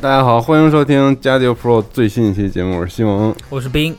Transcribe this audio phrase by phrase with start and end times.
[0.00, 3.34] 大家好，欢迎收听《加迪 Pro》最新一期节目，我是西蒙。
[3.48, 3.96] 我是冰。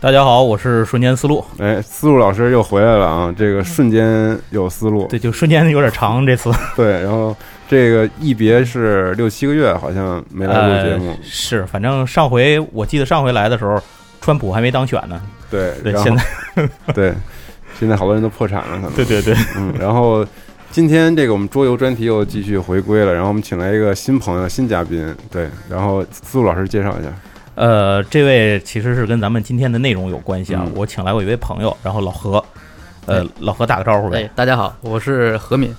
[0.00, 1.44] 大家好，我是瞬间思路。
[1.58, 3.34] 哎，思路老师又回来了啊！
[3.36, 6.52] 这个瞬间有思路，对，就瞬间有点长这次。
[6.76, 7.36] 对，然后
[7.68, 11.10] 这个一别是六七个月，好像没来录节目。
[11.10, 13.82] 呃是，反正上回我记得上回来的时候，
[14.20, 15.20] 川普还没当选呢。
[15.50, 16.22] 对，对，现在
[16.94, 17.12] 对，
[17.80, 18.92] 现在好多人都破产了，可能。
[18.94, 20.24] 对对对，嗯，然后
[20.74, 27.12] 今天这个我们桌游专题又继续回归了，然后我们请来一个新朋友、新嘉宾，对，然后思路老师介绍一下。
[27.54, 30.64] 呃，这位其实是跟咱们今天的内容有关系啊。
[30.66, 32.44] 嗯我请来我一位朋友，然后老何，
[33.06, 34.24] 呃，老何打个招呼呗。
[34.24, 35.72] 哎，大家好，我是何敏。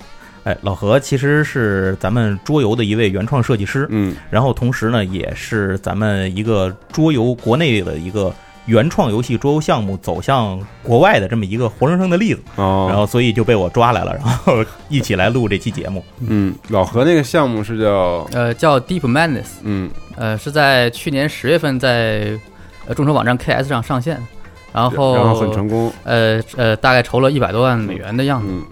[0.44, 8.32] 哎，老何其实是咱们桌游的一位原创设计师，嗯然后同时呢，也是咱们一个桌游国内的一个
[8.66, 12.42] 原创游戏桌游项目走向国外的这么一个活生生的例子。
[12.56, 16.04] 哦，然后所以就被我抓来了，然后一起来录这期节目。
[16.20, 22.38] 嗯，老何那个项目是叫呃，叫 Deep Madness，嗯呃，是在去年十月份在
[22.86, 24.20] 呃众筹网站 KS 上上线，
[24.72, 28.48] 然后然后很成功，呃呃，大概筹了一百多万美元的样子。
[28.50, 28.64] 嗯，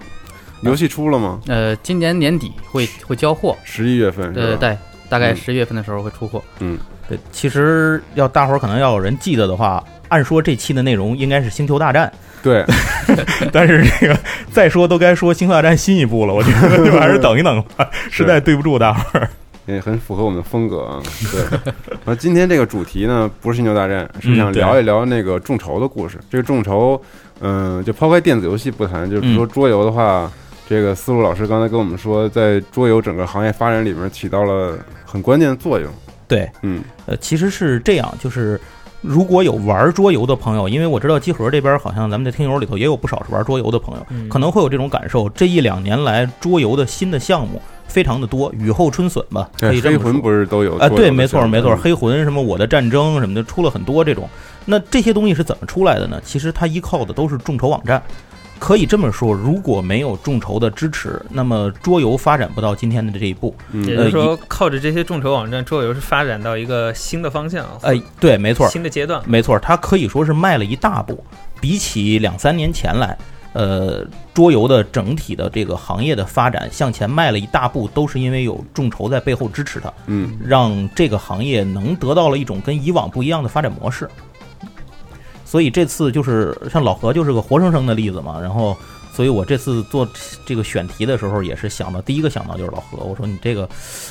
[0.63, 1.41] 游戏出了吗？
[1.47, 4.57] 呃，今年年底会会交货，十一月份是呃，吧？
[4.61, 6.43] 对，大概嗯十一月份的时候会出货。
[6.61, 6.79] 嗯，
[7.09, 12.63] 对，其实要大伙儿可能要有人记得的话，按说这期的内容应该是《星球大战 对，》，
[13.53, 14.19] 但是这个
[14.53, 19.29] 再说都该说《星球大战》新一部了，我觉得就还是等一等吧， 实在对不住大伙儿。
[19.67, 21.01] 也很符合我们的风格啊。
[21.33, 21.41] 对，
[21.89, 26.19] 然后今天这个主题呢，不是星球大战，是想聊一聊那个众筹的故事。
[26.29, 27.01] 这个众筹，
[27.41, 30.31] 嗯，就抛开电子游戏不谈，就是比如说桌游的话，
[30.69, 35.91] 这个思路老师刚才跟我们说，在桌游整个行业发展里面起到了很关键的作用。
[36.27, 38.61] 对，嗯呃，其实是这样，就是
[39.01, 45.29] 如果有玩桌游的朋友，因为我知道集合这边好像咱们的听友里头也有不少是玩桌游的朋友，嗯可能会有这种感受。
[45.29, 50.23] 这一两年来，桌游的新的项目非常的多，雨后春笋吧，可以对，黑魂这么说。
[50.23, 54.29] 不是都有啊，对，没错，没错，嗯黑魂什么我的战争什么的出了很多这种。
[54.65, 56.19] 那这些东西是怎么出来的呢？
[56.25, 58.03] 其实它依靠的都是众筹网站。
[58.65, 63.55] 可以这么说，如果没有众筹的支持，那么桌游发展不到今天的这一步。
[63.75, 69.21] 也就是说，靠着这些众筹网站，桌游是发展到一个新的方向，哎，对，没错，新的阶段。
[69.27, 71.23] 没错，它可以说是迈了一大步。
[71.61, 73.15] 比起两三年前来，
[73.53, 84.09] 呃，桌游的整体的这个行业的发展向前迈了一大步，都是因为有众筹在背后支持它，嗯让这个行业能得到了一种跟以往不一样的发展模式。
[85.44, 88.77] 所以这次就是像老何就是个活生生的例子嘛，然后。
[89.15, 90.05] 所以我这次做
[90.44, 92.99] 这个选题的时候，也是想到第一个想到就是老何。
[93.05, 93.69] 我说你这个，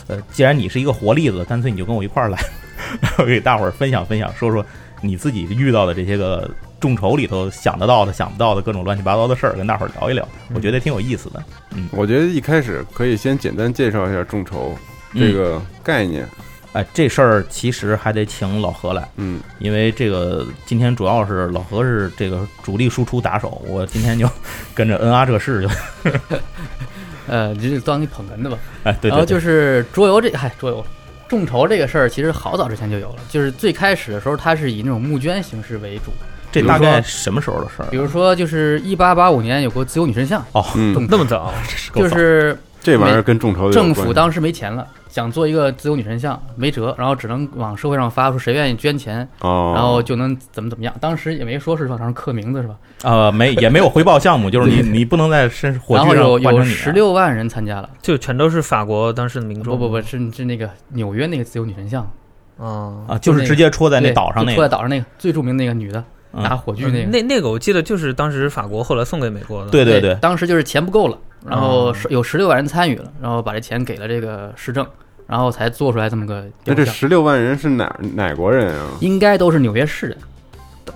[0.08, 2.40] 呃，既然你是一个活例子，干脆你就跟我一块儿来，
[3.04, 4.66] 然后给大伙儿分享分享，说说
[5.02, 6.50] 你自己遇到的这些个
[6.80, 11.44] 众筹里头想得到的、想不到的各种乱七八糟的事儿，跟大伙儿聊一聊，我觉得挺有意思的。
[11.76, 14.74] 嗯我觉得一开始可以先简单介绍一下众筹
[15.14, 16.26] 这个概念。
[16.74, 24.28] 哎，这事儿其实还得请老何来，嗯因为这个今天主要是老何是这个主力输出打手，我今天就
[24.74, 25.62] 跟着恩阿这事
[26.04, 26.10] 就，
[27.28, 28.58] 呃，就是当你捧哏的吧。
[28.84, 30.86] 哎，对然后对对，就是桌游这，嗨，桌游
[31.30, 33.16] 众筹这个事儿，其实好早之前就有了。
[33.30, 36.12] 就是最开始的时候，它是以那种募捐形式为主。
[36.52, 37.98] 这大概什么时候的事儿比？
[37.98, 41.52] 如说，就是一八八五年有个自由女神像，哦，嗯，那么早，
[41.96, 50.94] 就是这玩意儿跟众筹有关系政府当时没钱了，想做一个自由女神像，没辙，然后只能往社会上发，说谁愿意捐钱，哦，然后就能怎么怎么样。
[51.00, 52.76] 当时也没说是往上刻名字是吧？
[53.04, 59.78] 呃，没也没有回报项目，就是你你不能在身 火炬然后有有上换成你啊十六万人参加了，就全都是法国当时的民众。
[59.78, 62.10] 不不不是是那个纽约那个自由女神像，
[62.58, 66.04] 啊啊，就是直接戳在那岛上那个，戳在岛上那个最著名那个女的
[66.34, 69.70] 嗯拿火炬那个，那那个我记得就是当时法国后来送给美国的。
[69.70, 71.18] 对对对，当时就是钱不够了，
[71.48, 74.86] 然后有十六万人参与了，然后把这钱给了这个市政，
[75.28, 78.88] 然后才做出来这么个那这十六万人是哪哪国人啊？
[79.02, 80.18] 应该都是纽约市人。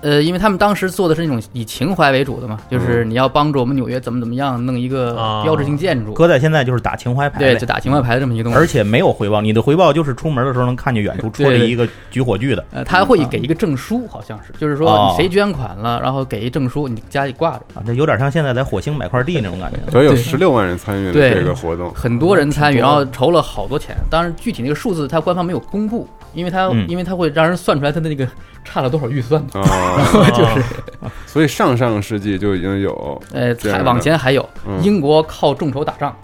[0.00, 8.58] 呃，因为他们当时做的是那种以情怀为主的嘛，就是你要帮助我们纽约怎么怎么样弄一个哦标志性建筑，搁在现在就是打情怀牌对，就打情怀牌的这么一个东西。
[8.58, 17.62] 而且没有回报，你的回报就是出门的时候能看见远处戳着对对一个举火炬的，呃，他会给一个证书，好像是，就是说谁捐款了，然后给一证书，你家里挂着。
[17.74, 19.78] 啊，这有点像现在在火星买块地那种感觉。
[19.90, 23.96] 所以有十六万人参与了这个活动，很多人参与，然后筹了好多钱。
[24.10, 28.26] 当然，具体那个数字他官方没有公布，因为他、嗯因为他会让人算出来他的那个
[28.68, 29.40] 差了多少预算。
[29.52, 30.04] 啊，
[30.36, 30.62] 就是
[31.26, 36.14] 所以上上个世纪就已经有呃，还往前还有嗯英国靠众筹打仗，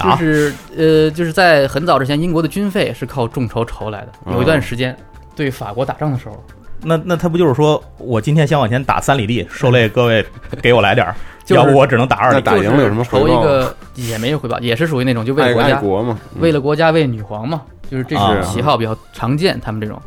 [0.00, 4.08] 啊就是呃，就是在很早之前，英国的军费是靠众筹筹来的。
[4.32, 4.94] 有一段时间
[5.34, 6.42] 对法国打仗的时候，
[6.82, 10.24] 那那他不就是说我今天先往前打三里地，受累各位
[10.60, 11.14] 给我来点儿，
[11.44, 12.34] 就是要不我只能打二里。
[12.36, 20.00] 那打赢了有什么回报筹一个也没有回报，也是属于那种就为了国家，国嘛，嗯为了国家为女皇嘛，就是这啊种喜好比较常见，他们这种。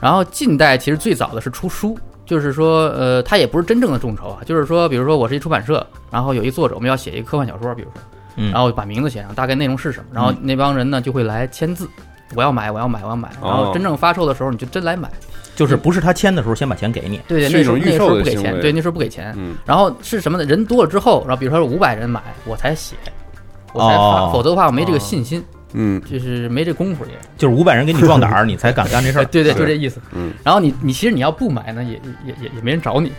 [0.00, 8.02] 然后近代其实最早的是出书，就是说，呃，它也不是真正的众筹啊，就是说，比如说我是一出版社，然后有一作者，我们要写一个科幻小说，比如说，
[8.36, 8.50] 嗯。
[8.50, 11.88] 然后把名字写上，大概内容是什么，然后那帮人呢就会来签字，
[12.34, 15.10] 我要买，我要买，我要买，然后哦真正发售的时候你就真来买，
[15.54, 18.60] 就是不是他签的时候先把钱给你，对对，那时候那时候不给钱，的行为。
[18.60, 20.44] 对，那时候不给钱，嗯，然后是什么呢？
[20.44, 22.96] 人多了之后，然后比如说五百人买，我才写，
[23.72, 24.30] 我才发，哦。
[24.32, 27.12] 否则的话我没这个信心，嗯就是没这功夫也。
[27.36, 29.22] 就是五百人给你壮胆儿，你才敢干这事儿。
[29.22, 30.00] 哎 对对，就这意思。
[30.12, 31.92] 嗯，然后你你其实你要不买呢，也
[32.26, 33.12] 也也也没人找你，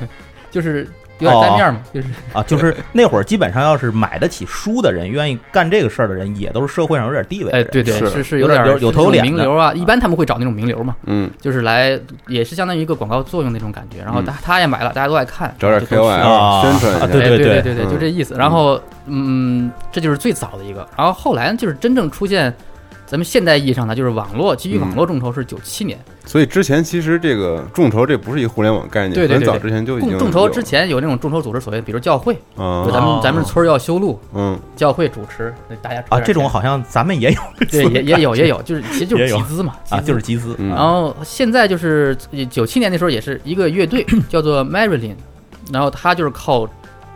[0.50, 0.88] 就是
[1.22, 7.70] 有点单面嘛，就是啊，就是那会儿基本上要是买得起书的人，愿意干这个事儿的人，也都是社会上有点地位的哎，人。
[7.72, 14.00] 对对，是是是有点有有头有脸名流啊，一般他们会找那种名流嘛，嗯，就是来也是相当于一个广告作用那种感觉。
[14.04, 18.36] 然后嗯他他也买了，大家都爱看，找点就都去 KOL 啊宣传一下，啊对哎对对对对，嗯就这意思。
[18.36, 20.88] 然后嗯，这就是最早的一个。
[20.98, 22.54] 然后后来，就是真正出现
[23.12, 26.00] 咱们现代意义上呢，就是网络基于网络众筹是九七年。
[26.26, 40.56] 所以之前其实这个众筹这不是一个互联网概念，对对对很早之前就已经众众筹之前有那种众筹组织，所谓比如教会，啊就咱们咱们村儿要修路，嗯教会主持，大家啊，这种好像咱们也有对也也有也有，就是其实就是集资嘛，啊，就是集资。
[40.58, 42.18] 嗯然后现在就是
[42.50, 45.16] 九七年那时候也是一个乐队 叫做 Marilyn，
[45.70, 46.66] 然后他就是靠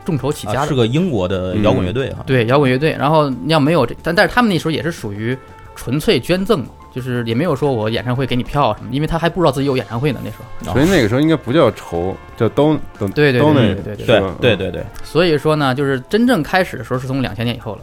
[0.04, 2.18] 众筹起家啊，的，是个英国的摇滚乐队哈。
[2.26, 2.92] 对摇滚乐队。
[3.00, 5.38] 然后你要没有这，但但是他们那时候也是属于
[5.76, 10.74] 纯粹捐赠嘛，就是也没有说我演唱会给你票什么，因为他还不知道自己有演唱会呢那时候。
[10.74, 17.82] 所以那个时候应该不叫筹，叫都都对对对对对对对对对对，所以说呢，就是真正开始的时候是从两千年以后了。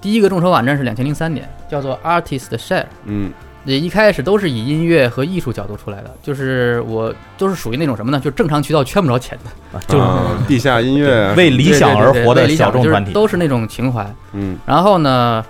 [0.00, 2.84] 第一个众筹网站是两千零三年，叫做 Artist Share。
[3.06, 3.32] 嗯
[3.64, 8.20] 也一开始都是以音乐和艺术角度出来的，就是我都是属于那种什么呢？
[8.20, 13.12] 就正常渠道圈不着钱的，啊就是啊 地下音乐啊为理想而活的对对对为理想就是小众团体。
[13.14, 14.06] 都是那种情怀。
[14.34, 15.42] 嗯然后呢，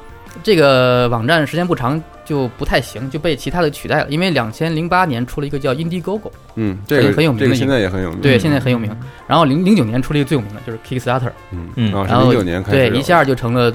[0.44, 4.06] 这个网站时间不长就不太行，就被其他的取代了。
[4.11, 8.94] 因为两千零八年出了一个叫 Indiegogo，嗯，这个很有名的这个现在也很有名，对，现在很有名。
[9.26, 13.75] 然后零零九年出了一个最有名的，就是 Kickstarter，嗯嗯然后零九年开始对一下就成了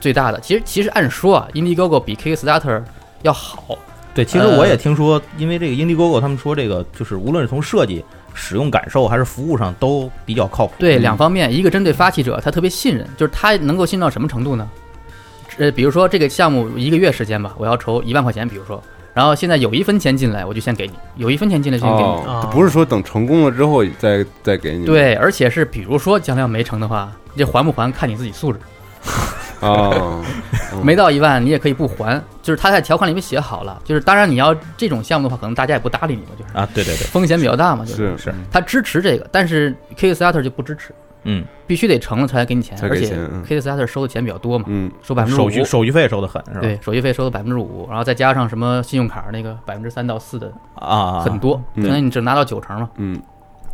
[0.00, 0.40] 最大的。
[0.40, 2.82] 其实其实按说啊，Indiegogo 比 Kickstarter
[3.22, 3.78] 要好，
[4.12, 8.04] 对，其实我也听说，因为这个 Indiegogo 他们说这个就是无论是从设计、
[8.34, 10.74] 使用感受还是服务上都比较靠谱。
[10.80, 14.68] 对，嗯两方面，一个针对发起者，他特别信任，就是他能够信任到什么程度呢？
[15.58, 22.08] 呃，比如说这个项目一个月时间吧，我要筹一万块钱，比如说，然后现在有一分钱进来，我就先给你，有一分钱进来就先给你。
[22.08, 28.58] 哦，不是说等成功了之后再再给你，对，而且是比如说将来要没成的话，这还不还看你自己素质。
[29.60, 30.22] 哦，
[30.84, 38.24] 没到一万你也可以不还，就是他在条款里面写好了，就是当然你要这种项目的话，可能大家也不搭理你嘛，就是啊，对对对，风险比较大嘛，就是是。
[38.24, 40.94] 是，他支持这个，但是 Kickstarter 就不支持，
[41.24, 46.60] 嗯，必须得成了才给你钱，才而且给钱嗯 Kickstarter 收的钱比较多嘛，嗯收百分之五手续手续费收的很是吧？
[46.60, 52.90] 对，手续费收的百分之五，然后再加上什么信用卡那个百分之三到四的，啊，很多，嗯相当于你只拿到九成嘛。
[52.96, 53.20] 嗯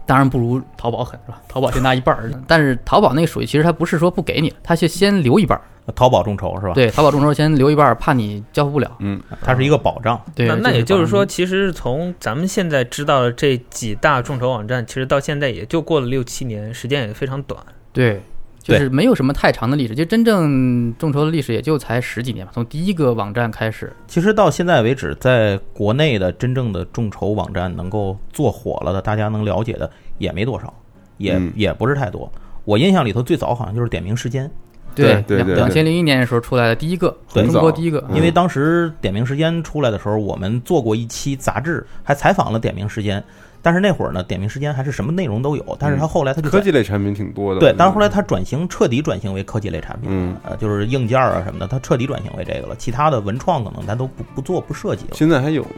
[0.07, 1.41] 当然不如淘宝狠是吧？
[1.49, 5.65] 淘宝先拿一半儿，但是淘宝那个属于其实它不是说不给你，它是先留一半儿。
[5.95, 8.97] 淘宝众筹是吧？，对，淘宝众筹先留一半儿，怕你交付不了。
[9.01, 10.21] 嗯，它是一个保障。
[10.35, 17.61] 对，那那也就是说，其实从咱们现在知道的这几大众筹网站，其实到现在也就过了六七年，时间也非常短。
[17.93, 18.23] 对，
[18.63, 23.93] 就是没有什么太长的历史，就真正众筹的历史也就才十几年吧，从第一个网站开始。
[24.07, 30.73] 其实到现在为止，在国内的真正的众筹网站能够做火了的，大家能了解的也没多少，
[31.19, 32.33] 也、嗯也不是太多。
[32.65, 34.51] 我印象里头最早好像就是点名时间，
[34.95, 43.23] 对对对两千零一年的时候出来的第一个，对中国第一个，嗯因为当时点名时间出来的时候，我们做过一期杂志，还采访了点名时间。
[43.67, 47.61] 但是那会儿呢，点名时间还是什么内容都有，但是他后来他就科技类产品挺多的。
[47.61, 52.77] 对，但是后来他转型，彻底转型为科技类产品，嗯，呃，就是硬件啊什么的，他彻底转型为这个了。
[52.77, 55.13] 其他的文创可能咱都不不做不涉及了。
[55.15, 55.71] 现在还有吗？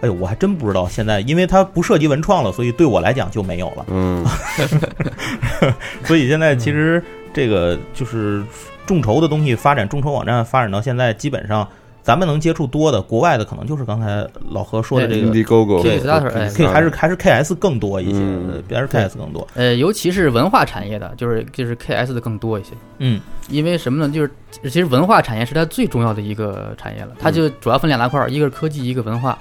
[0.00, 3.86] 哎呦，我还真不知道现在，因为它不涉及文创了，所以对我来讲就没有了。
[3.86, 4.26] 嗯，
[6.02, 7.00] 所以现在其实
[7.32, 8.42] 这个就是
[8.86, 11.66] 众筹的东西发展，众筹网站发展到现在，基本上
[12.02, 19.46] 咱们能接触多的，国外的可能就是刚才老何说的这个 Indiegogo 对 Kickstarter，哎 K 还是还是 KS 更多一些，嗯还是 KS 更多。
[19.54, 22.70] 呃，尤其是文化产业的，就是就是 KS 的更多一些。
[22.98, 24.12] 嗯，因为什么呢？
[24.12, 24.30] 就是
[24.62, 29.38] 其实文化产业是它最重要的一个产业了，它就主要分两大块儿，一个是科技，一个文化。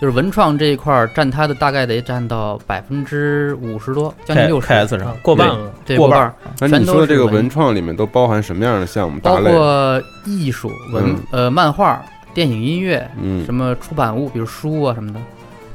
[0.00, 5.70] 就是文创这一块儿占它的大概得占到百分之五十多，将近六十 KS 上啊过半了。
[5.84, 6.34] 对，过半儿。
[6.58, 9.20] 那你全都说的这个文文创里面都包含什么样的项目？
[9.20, 9.36] 包？
[9.36, 12.02] 括艺术、文嗯呃漫画、
[12.32, 15.20] 电影、音乐，嗯什么出版物，比如书啊什么的，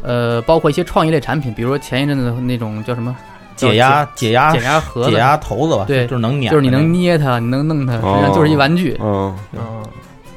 [0.01, 3.15] 呃，包括一些创意类产品，比如说前一阵子的那种叫什么
[3.55, 8.97] 解压解压解压盒子、解压头子吧，对，就是能捏，就是你能捏它，你能弄它，实际上就是一玩具。
[8.99, 9.83] 嗯嗯，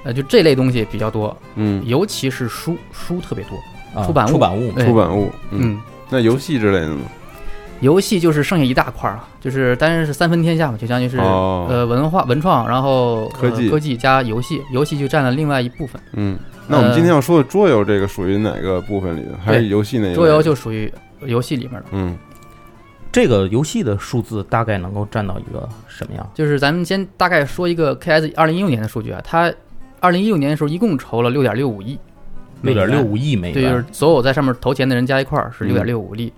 [0.04, 3.58] 呃，就这类东西比较多，嗯，尤其是书，书特别多，
[3.94, 5.80] 啊出版物，出版物出版物，嗯，
[6.10, 6.98] 那游戏之类的呢？
[7.80, 16.00] 游戏就是剩下一大块儿啊，就是当然是三分天下嘛，就相当于是、哦呃文化文创，然后科技呃、科技加游戏，游戏就占了另外一部分。
[16.14, 19.38] 嗯，那我们今天要说的桌游，这个属于哪个部分里的？
[19.44, 20.12] 还是游戏那？
[20.12, 21.84] 桌游就属于游戏里面的。
[21.92, 22.16] 嗯，
[23.12, 26.28] 这个游戏的数字大概能够占到一个什么样？
[26.34, 29.52] 就是咱们先大概说一个 KS 二零一六年的数据啊，它
[30.00, 31.96] 二零一六年的时候一共筹了六点六五亿，
[32.62, 35.66] 六点六五亿美对，就是，所有在上面投钱的人加一块儿是嗯。
[35.66, 36.32] 六点六五亿。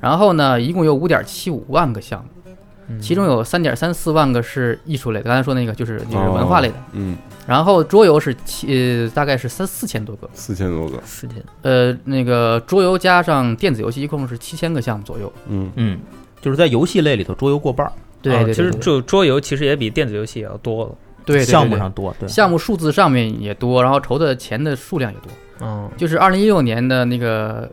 [0.00, 2.52] 然后呢，一共有五点七五万个项目，
[2.88, 3.00] 嗯。
[3.00, 6.74] 其中有三点三四万个是艺术类的，刚才说那个就是就是文化类的。
[6.74, 8.66] 哦嗯，然后桌游是七
[9.04, 11.36] 呃大概是三四千多个，四千多个，四千。
[11.62, 15.32] 呃，那个桌游加上电子游戏一共是七千个项目左右。
[15.48, 15.70] 嗯。
[15.74, 15.98] 嗯，
[16.40, 18.80] 就是在游戏类里头，桌游过半儿，对对对啊其实对。
[18.80, 20.94] 就桌游其实也比电子游戏也要多了。
[21.28, 25.30] 对对对项目上多，对，项目数字上面也多，然后筹的钱的数量也多。
[25.60, 27.70] 嗯，就是二零一六年的那个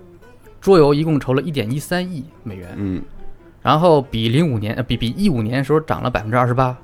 [0.59, 3.01] 桌游一共筹了一点一三亿美元，嗯，
[3.61, 6.75] 然后比零五年呃比比一五年的时候涨了百分之二十八，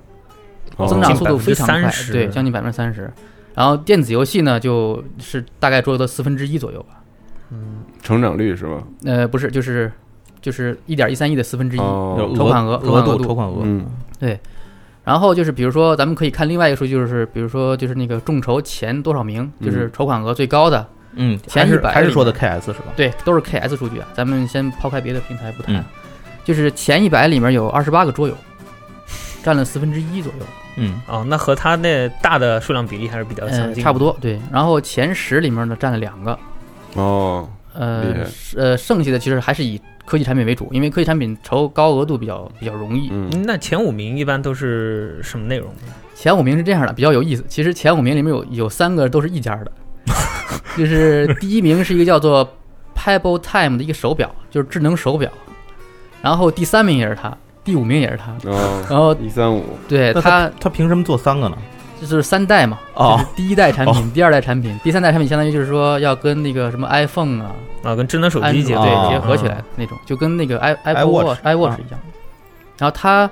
[0.77, 3.11] 哦增长速度非常快，30%对，将近百分之三十。
[3.53, 7.01] 然后电子游戏呢，就是大概桌游的四分之一左右吧。
[7.49, 8.83] 嗯成长率是吧？
[9.03, 9.91] 呃，不是，就是
[10.39, 13.85] 就是一点一三亿的四分之一，哦，筹款额额度筹款额，嗯
[14.19, 14.39] 对。
[15.03, 22.85] 然后就是比如说，咱们可以看另外一个数据，就是比如说就是那个众筹前多少名，就是筹款额最高的，嗯，前一百还是说的 KS 是吧？
[22.95, 24.07] 对，都是 KS 数据啊。
[24.13, 25.83] 咱们先抛开别的平台不谈，嗯
[26.43, 28.35] 就是前一百里面有二十八个桌游，
[29.43, 30.45] 占了四分之一左右，
[30.77, 33.99] 嗯，哦，那和它那大的数量比例还是比较相呃，近，差不。
[33.99, 34.39] 多对。
[34.51, 36.37] 然后前十里面呢占了两个，
[36.95, 38.25] 哦，厉呃
[38.55, 43.09] 呃，剩下的其实还是以科技产品为主，因为科技产品筹高额度比较比较容易。
[43.45, 45.93] 那前五名一般都是什么内容呢？
[46.15, 47.43] 前五名是这样的，比较有意思。
[47.47, 49.71] 其实前五名里面有有三个都是一家的，
[50.77, 52.47] 就是第一名是一个叫做
[52.95, 55.31] Pebble Time 的一个手表，就是智能手表，
[56.21, 61.57] 然后第三名也是它，第五名也是它，哦，然后一三五，对他他凭什么做三个呢？
[62.01, 63.17] 就是三代嘛，哦。
[63.17, 67.51] 就是第一代产品、第二代产品、第三代产品，相当于就是说要跟那个什么 iPhone 啊、
[67.83, 71.99] 啊，跟智能手机结，对哦结合起来的那种，就跟那个 i iWatch iWatch 啊一样。
[72.77, 73.29] 然后它，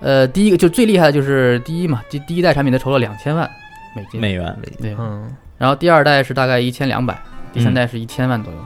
[0.00, 3.48] 呃，第一个就最厉害的就是第一嘛，第第一代产品它筹了两千万
[3.94, 7.18] 美金，美元，对，嗯，然后第二代是大概一千两百，
[7.52, 8.58] 第三代是一千万左右。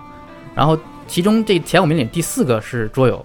[0.54, 3.25] 然后其中这前五名里第四个是桌游，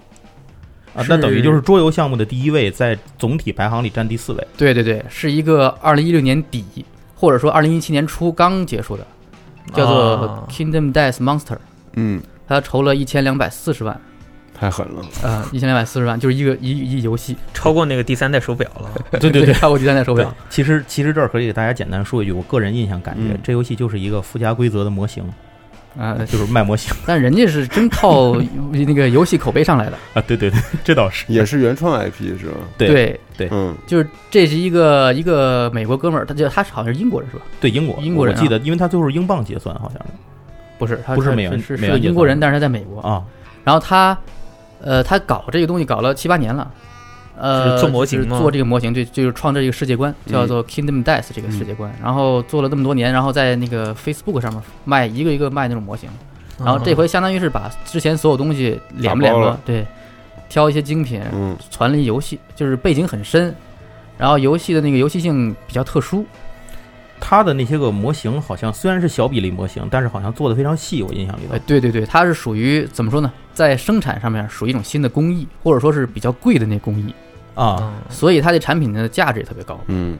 [0.96, 4.46] 啊，那等于就是桌游项目的第一位，在总体排行里占第四位。
[4.56, 6.64] 对对对，是一个二零一六年底
[7.14, 9.06] 或者说二零一七年初刚结束的，
[9.74, 11.58] 叫做啊 Kingdom Death Monster，
[11.94, 14.00] 嗯，它筹了一千两百四十万，
[14.54, 18.90] 太狠了，呃，一千两百四十万就是一个一一游戏，超过那个第三代手表了。
[19.20, 25.24] 对对对超过第三代手表。，其实其实这儿可以给大家简单说一句，我个人印象感觉，嗯这游戏就是一个附加规则的模型，
[25.98, 28.34] 啊、就是卖模型但人家是真靠
[28.70, 30.22] 那个游戏口碑上来的，啊。
[30.26, 31.24] 对对对，这倒是。
[31.28, 32.58] 也是原创 IP 是吧？
[32.76, 37.44] 对对，嗯，就是这是一个一个美国哥们儿，他叫他好像是英国人是吧？
[37.60, 40.12] 对英国，英国人啊我记得，因为他最后是英镑结算，好像是
[40.78, 43.00] 不是，他他不是美元是是英国人，但是他在美国。
[43.00, 43.24] 啊。
[43.64, 44.16] 然后他，
[44.80, 46.70] 呃，他搞这个东西搞了七八年了，
[47.38, 51.92] 呃，做模型就是做这个模型，对，就是创造这个世界观，叫做 Kingdom Death 这个世界观。
[52.02, 56.08] 然后做了这么多年，然后在那个 Facebook 上面卖一个一个卖那种模型。
[56.58, 59.86] 然后这回相当于是把之前所有东西连不连了，对，
[60.48, 63.54] 挑一些精品，嗯，传了一游戏，就是背景很深。
[64.16, 66.24] 然后游戏的那个游戏性比较特殊，
[67.20, 71.60] 它的那些个模型好像虽然是小比例模型，但是好像做的非常细，我印象里头哎，。
[71.66, 77.12] 对对对，它是属于怎么说呢，在生产上面属于一种新的工艺，或者说是比较贵的那工艺，
[77.56, 80.16] 啊，嗯，所以它的产品的价值也特别高，嗯，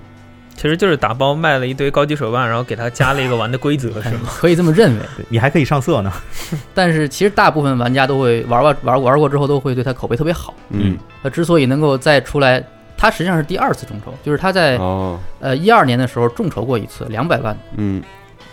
[0.57, 4.23] 其实就是打包卖了一堆高级手办，然后给它加了一个玩的规则，是吗？
[4.40, 5.05] 可以这么认为。
[5.28, 6.12] 你还可以上色呢。
[6.75, 10.55] 但是其实大部分玩家都会玩玩玩玩过之后都会对它口碑特别好。
[10.71, 12.64] 嗯，它之所以能够再出来，
[12.97, 18.02] 它实际上是第二次众筹，就是它在哦，呃一二年的时候众筹过一次两百万，嗯，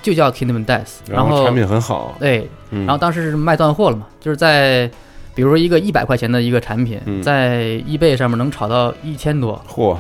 [0.02, 4.92] 就叫 Kingdom Death，然后产品很好，对，嗯，然后当时是卖断货了嘛，就是在
[5.36, 7.22] 比如说一个一百块钱的一个产品，嗯。
[7.22, 9.98] 在 eBay 上面能炒到一千多，嚯，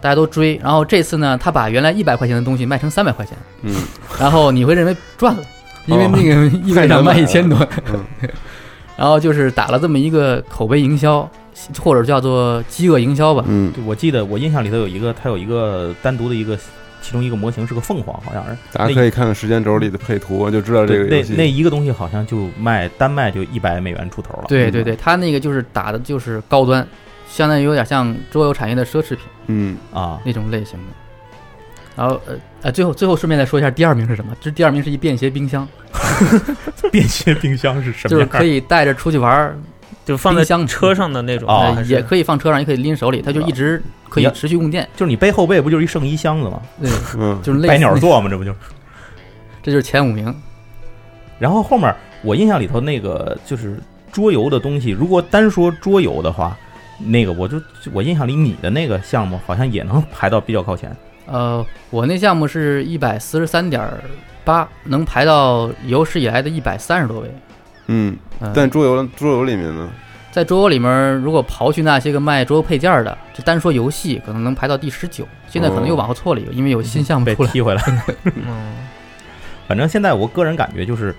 [0.00, 0.58] 大家都追。
[0.62, 3.74] 然后这次呢，他把原来一百块钱的东西卖成三百块钱，嗯，
[4.20, 5.42] 然后你会认为赚了，
[5.86, 6.34] 因为哦那个
[6.66, 7.58] eBay 上卖一千多，
[7.92, 8.04] 嗯。
[8.96, 11.28] 然后就是打了这么一个口碑营销，
[11.78, 13.44] 或者叫做饥饿营销吧。
[13.46, 16.58] 嗯，对我记得我印象里头有一个，它有一个单独的一个，
[17.06, 18.56] 其中一个模型是个凤凰，好像是。
[18.72, 21.34] 大家可以看看时间轴里的配图，就知道这个那游戏。
[21.36, 24.46] 那一个东西好像就卖单卖就一百美元出头了。
[24.48, 26.84] 对对对，它那个就是打的就是高端，
[27.28, 30.86] 相当于有点像桌游产业的奢侈品嗯，啊，那种类型的。
[31.94, 34.36] 然后呃呃，最后最后顺便再说一下第二名是什么？
[34.40, 35.66] 这第二名是一便携冰箱，
[36.90, 38.10] 便携冰箱是什么？
[38.10, 39.56] 就是可以带着出去玩儿，
[40.06, 44.88] 就放在冰箱车上的那种，也可以放车上，也可以拎手里，它就一直可以持续供电。
[44.96, 46.62] 就是你背后背不就是一圣衣箱子吗？
[46.80, 48.58] 对，嗯，就是类似百鸟座嘛，这不就是？
[49.64, 50.32] 这就是前五名。
[51.40, 53.78] 然后后面我印象里头那个就是
[54.12, 56.56] 桌游的东西，如果单说桌游的话，
[56.98, 57.60] 那个我就
[57.92, 60.96] 我印象里你的那个项目好像也能排到比较靠前。
[61.26, 63.84] 呃，我那项目是一百四十三点
[64.44, 67.28] 八，能排到有史以来的一百三十多位。
[67.86, 69.90] 嗯，呃、但桌游桌游里面呢，
[70.32, 75.26] 在桌游里面，如果刨去那些个卖桌游配件儿的，就单说游戏，可能能排到第十九。
[75.48, 77.50] 现在可能又往后错了一个，因为有新项目被出来。
[77.50, 77.82] 踢回来。
[78.24, 78.74] 嗯，
[79.66, 81.14] 反正现在我个人感觉就是，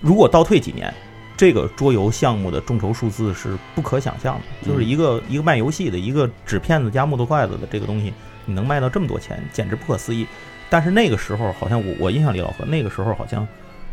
[0.00, 0.92] 如果倒退几年，
[1.36, 4.66] 这个桌游项目的众筹数字是不可想象的。
[4.66, 8.14] 就是一个一个卖游戏的一个纸片子加木头筷子的这个东西，
[8.46, 10.26] 你能卖到这么多钱，简直不可思议。
[10.70, 13.46] 但是那个时候，好像我我印象里老何那个时候好像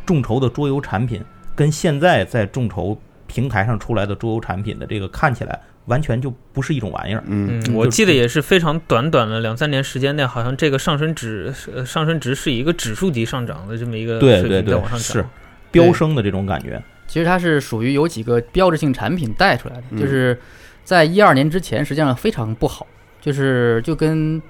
[0.05, 1.21] 众筹的桌游产品
[1.55, 7.23] 跟现在在众筹平台上出来的桌游产品的这个看起来完全就不是一种玩意儿。
[7.27, 14.99] 嗯嗯，我记得也是非常短短的两三年时间内，好像这个上升值呃上升值是一个指数级上涨的这么一个水对对对平在往上，涨。
[14.99, 15.25] 是
[15.71, 16.81] 飙升的这种感觉。
[17.07, 20.39] 其实它是属于有几个标志性产品带出来的，嗯就是
[20.83, 22.87] 在一二年之前，实际上非常不好，
[23.21, 24.41] 就是就跟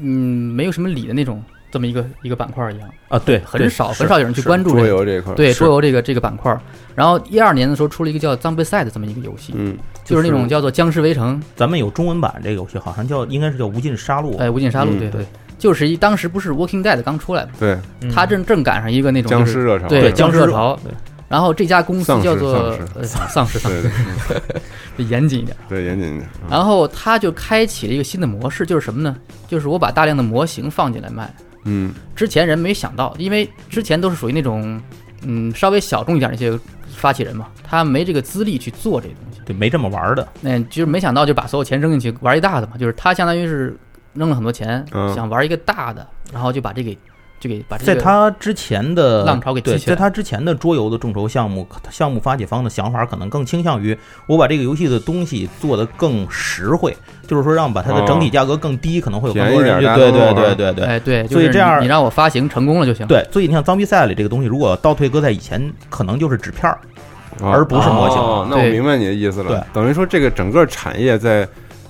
[0.00, 1.42] 嗯没有什么理的那种
[1.76, 4.88] 这么一个一个板块一样，啊，对，很少很少有人去关注这个。
[4.88, 5.58] 游这一块儿，对是。
[5.58, 6.58] 桌游这个这个板块，
[6.94, 14.34] 然后一二年的时候出了一个叫《脏杯赛》的这么一个游戏，嗯，就是那种叫做僵尸围城，咱们有中文版这个游戏，好像叫应该是叫《无尽杀戮》。
[14.38, 15.26] 哎，无尽杀戮，嗯对对，
[15.58, 17.78] 就是一当时不是 Walking Dead 刚出来嘛，对，
[18.10, 20.78] 他正正赶上一个那种就是僵尸热潮，对僵尸热潮。
[20.82, 20.90] 对，
[21.28, 23.90] 然后这家公司叫做丧呃丧尸丧对尸，
[24.96, 25.54] 得严谨一点。
[25.68, 29.14] 对，严谨一点然后他就开启了一个新的模式，就是什么呢？
[29.48, 31.32] 就是我把大量的模型放进来卖。
[31.66, 34.80] 嗯之前人没想到，因为之前都是属于那种
[35.22, 39.40] 嗯稍微小众一点的一些发起人嘛，他没这个资历去做这个东西。
[39.44, 40.26] 对，没这么玩的。
[40.40, 43.76] 那就是没想到就把所有钱扔进去玩一大的嘛，就是他相当于是
[44.14, 46.96] 扔了很多钱，嗯想玩一个大的，然后就把这给
[47.46, 49.60] 就给把这个在他之前的浪潮给
[49.94, 61.26] 他之前的桌游的众筹项目，项目发起方的想法可能更倾向于我把这个游戏的东西做得更实惠，就是说让把它的整体价格更低，可能会有更多人便宜点对对对对对对。
[61.28, 63.06] 所以这样你你让我发行成功了就行。
[63.06, 66.78] 对，所以你像脏比赛里这个东西，如果倒退搁在以前，可能就是纸片儿，
[67.40, 71.46] 哦而不是模型哦那我明白你的意思对了，等于说这个整个产业在。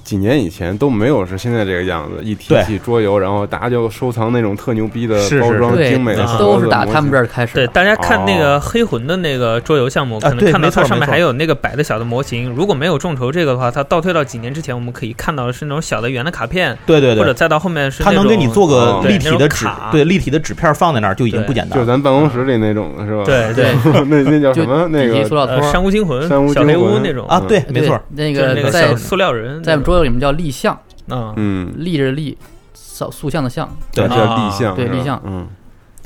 [0.06, 7.54] 几年以前都没有是现在这个样子，一提对起桌游，然后大家就收藏那种特牛逼的是是包装精美的盒子都是打他们这儿开始。
[7.54, 12.54] 对，大家看那哦个黑魂的那个桌游项目，可能对没错看到它上面还有那个摆的小的模型。
[12.54, 21.74] 如果没有众筹这个的话，它倒退到几年之前，我们可以看到的是那种小的圆的卡片，对对对，或者再到后面是它能给你做个哦立体的纸对立体的纸片放在那儿就已经不简单了。
[21.74, 23.24] 就是咱办公室里那种的是吧？
[23.24, 23.74] 对对，
[24.06, 24.86] 那那叫什么？
[24.88, 27.26] 那个呃，料托山屋惊魂、山无小黑屋那种。
[27.26, 30.78] 啊，对，没错，那个那个小塑料人在桌游里面叫立像，
[31.08, 32.36] 嗯，嗯，立着立，
[32.74, 33.68] 塑塑像的像。
[33.92, 35.46] 对叫啊立项，对立项嗯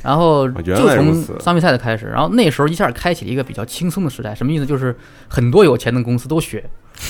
[0.03, 4.33] 然后就从来如此桑比赛的开始，然后那时候一下开启了一个比较轻松的时代。
[4.33, 4.65] 什么意思？
[4.65, 4.95] 就是
[5.27, 6.67] 很多有钱的公司都学，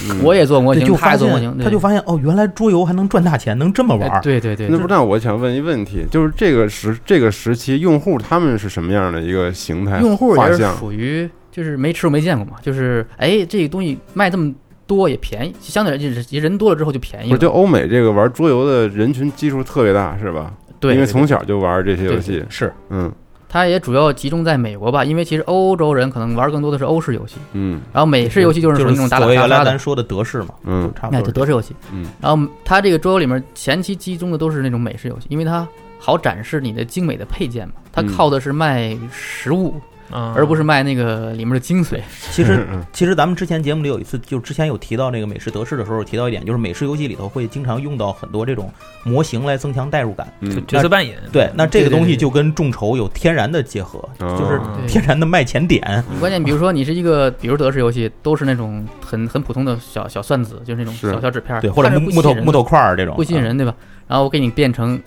[0.10, 4.22] 嗯我也做模型，就发他也做模型现，他就发现哦，原来桌游还能赚大钱，能这么玩。
[4.22, 10.02] 对对对，那不，那我想问一问题，就是这个时这个时期用户他们是什么样的一个形态？
[10.02, 14.54] 用户也是属于就是没吃过没见过嘛，就是哎这个东西卖这么
[14.92, 17.38] 多也便宜，相对来讲人人多了之后就便宜了。
[17.38, 20.52] 就欧美这个玩桌游的人群基数特别大，是吧？
[20.82, 23.10] 对，因为从小就玩这些游戏，是，嗯，
[23.48, 31.74] 它也主要集中在美国吧，因为其实欧洲人可能玩更多的是欧式游戏，嗯，然后美式游戏就是属于那种打打杀杀的，咱说的德式嘛，嗯，差不多哎，就德式游戏。
[31.94, 35.68] 嗯，然后它这个桌游里面前期集中的都是那种美式游戏，因为它
[36.00, 39.76] 好展示你的精美的配件嘛，它嗯靠的是卖实物，
[40.12, 42.00] 啊，而不是卖那个里面的精髓。
[42.32, 42.84] 其实嗯。
[42.92, 48.72] 其实咱们之前节目里有一次，就之前有提到那个美式德式的时候，提到一点，就是美式游戏里头会经常用到很多这种
[49.04, 50.32] 模型来增强代入感。
[50.42, 54.38] 嗯，角色扮演，对，那这个东西就跟众筹有天然的结合，哦。
[54.38, 56.04] 就是天然的卖钱点。
[56.20, 63.16] 关键比如说你是一个，比如德式游戏都是那种很很普通的小小算子，就是那种小小纸片儿，对，或者是木头木头块儿这种。
[63.16, 63.74] 不吸引人，对吧？
[64.08, 65.02] 然后我给你变成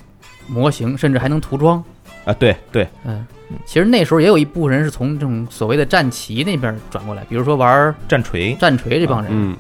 [0.47, 1.83] 模型，甚至还能涂装。
[2.25, 3.27] 啊，对对，嗯，
[3.67, 9.57] 其实那时候也有一部分人是从这种所谓的战旗那边转过来，比如说玩战锤战锤这帮人，嗯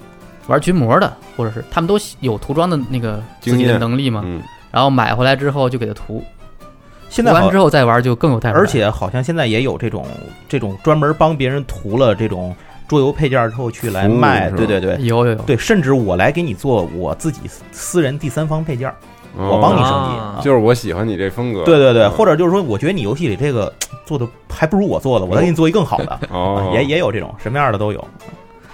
[0.46, 6.22] 玩军模的，或者是他们都有涂装的那个自己的能力嘛，嗯，然后买回来之后就给他涂，
[7.08, 8.62] 现在涂完之后再玩就更有代入感。
[8.62, 10.06] 而且好像现在也有这种
[10.48, 12.54] 这种专门帮别人涂了这种
[12.86, 17.40] 桌游配件之后去来卖，对对对有有有，对，甚至我来给你做我自己
[17.72, 18.94] 私人第三方配件，哦
[19.36, 20.40] 我帮你升级啊啊。
[20.42, 23.72] 就是我喜欢你这风格，对对对，嗯或者就是说，我觉得你游戏里这个
[24.04, 28.04] 做的还不如我做的，我再给你做一更好的，哦啊，也也有这种什么样的都有。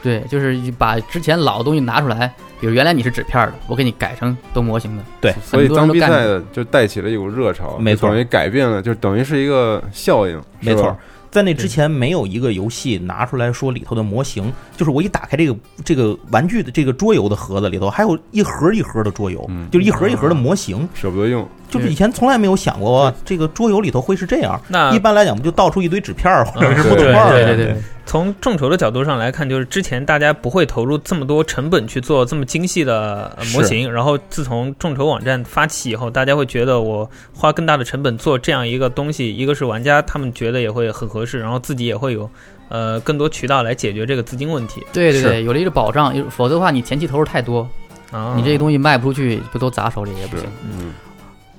[0.03, 5.03] 对，就是把之前老的东西拿出来，比如原来你是纸片的，我给你改成都模型的。
[5.21, 10.97] 对，所以当比赛的就带起了一股热潮，没错就等于改变了，就等于是一个效应，没错
[11.31, 19.71] 在那之前没有一个游戏拿出来说里头的模型，就是我一打开这个这个玩具的这个桌游的盒子里头，还有一盒一盒的桌游，嗯。
[19.71, 24.61] 就是一盒一盒的模型，舍不得用，就是以前从来没有想过这个桌游里头会是这样。
[24.69, 27.31] 那一般来讲，不就倒出一堆纸片儿或者是嗯木头对块儿啊？
[27.31, 42.29] 对对对，从众筹的角度上来看，就是之前大家不会投入这么多成本去做这么精细的呃模型，然后自从众筹网站发起以后，大家会觉得我花更大的成本做这样一个东西，一个是玩家他们觉得也会很合适，然后自己也会有
[42.69, 47.69] 呃更多渠道来解决这个资金问题对对对，有了一个保障，否则的话你前期投入太多，
[48.11, 48.35] 啊。
[48.37, 50.93] 你这个东西卖不出去，不都砸手里也不行。，嗯，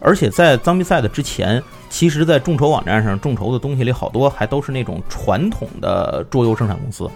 [0.01, 7.09] 而且在脏比赛的之前，其实，在众筹网站上，众筹的东西里好多还都是那种传统的桌游生产公司，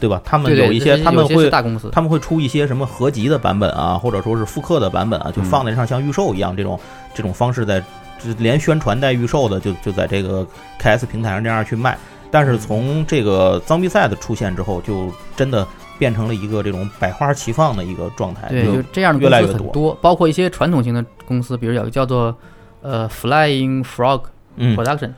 [0.00, 0.20] 对吧？
[0.24, 6.80] 他们有一些他们会大公司，他们会出一些什么合集的版本啊，或者说是复刻的版本啊，就放在上像预售一样这种
[7.14, 7.78] 这种方式在，
[8.18, 10.46] 就连宣传带预售的就就在这个
[10.80, 11.98] KS 平台上这样去卖。
[12.30, 15.66] 但是从这个脏比赛的出现之后，就真的
[16.00, 18.48] 变成了一个这种百花齐放的一个状态。
[18.48, 19.52] 对，就就这样的公越来越多。
[19.52, 22.34] 司很多，包括一些传统型的公司，比如有个叫做
[22.80, 24.22] 呃 Flying Frog
[24.56, 25.10] 嗯，Production，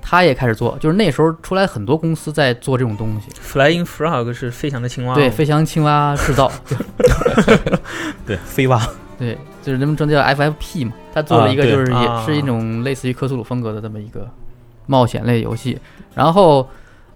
[0.00, 6.50] 它也开始做，就是那时候出来很多公司在做这种东西，Flying Frog 是飞翔的青蛙，对，飞翔青蛙 制造，
[8.26, 8.80] 对，飞蛙，
[9.18, 14.26] 对，就是人们称叫 FFP 嘛，他做了一个就是也啊是一种类似于克苏鲁风格的这么一个
[14.86, 15.78] 冒险类游戏，
[16.14, 16.66] 然后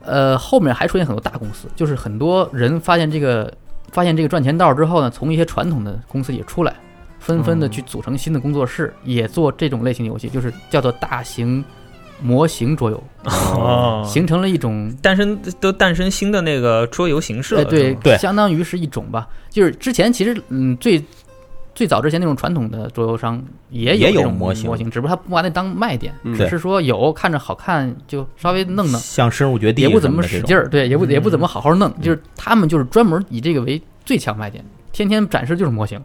[0.07, 3.53] 呃后面还出现很多大公司，就是很多人发现这个
[3.93, 6.75] 发现这个赚钱道之后呢，从一些传统的公司也出来，
[7.19, 11.65] 纷纷的去组成新的工作室，也做这种类型游戏，就是叫做大型
[12.23, 19.29] 模型桌游，哦，形成了一种诞生都诞生新的那个桌游形式了，哎，对对相当于是一种吧。
[19.51, 21.03] 就是之前其实嗯最
[21.75, 36.01] 最早之前那种传统的桌游商也也有这种模型模型，只不过他不把那当卖点，嗯只是说有看着好看就稍微弄弄，像深入绝地也不怎么使劲儿，对，也不也不怎么嗯好好弄，就是他们就是专门以这个为最强卖点，天天展示就是模型。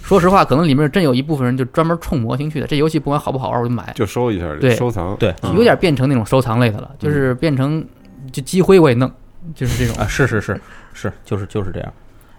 [0.00, 2.66] 说实话，可能里面真有一部分人就专门冲模型去的。
[2.66, 7.84] 这游戏不管好不好玩，我就买，就收一下，对收藏，对嗯有点变成那种收藏类的了，就是变成
[8.32, 9.10] 就积灰我也弄，
[9.54, 10.02] 就是这种。
[10.02, 10.58] 啊，是是是
[10.94, 11.92] 是，就是就是这样。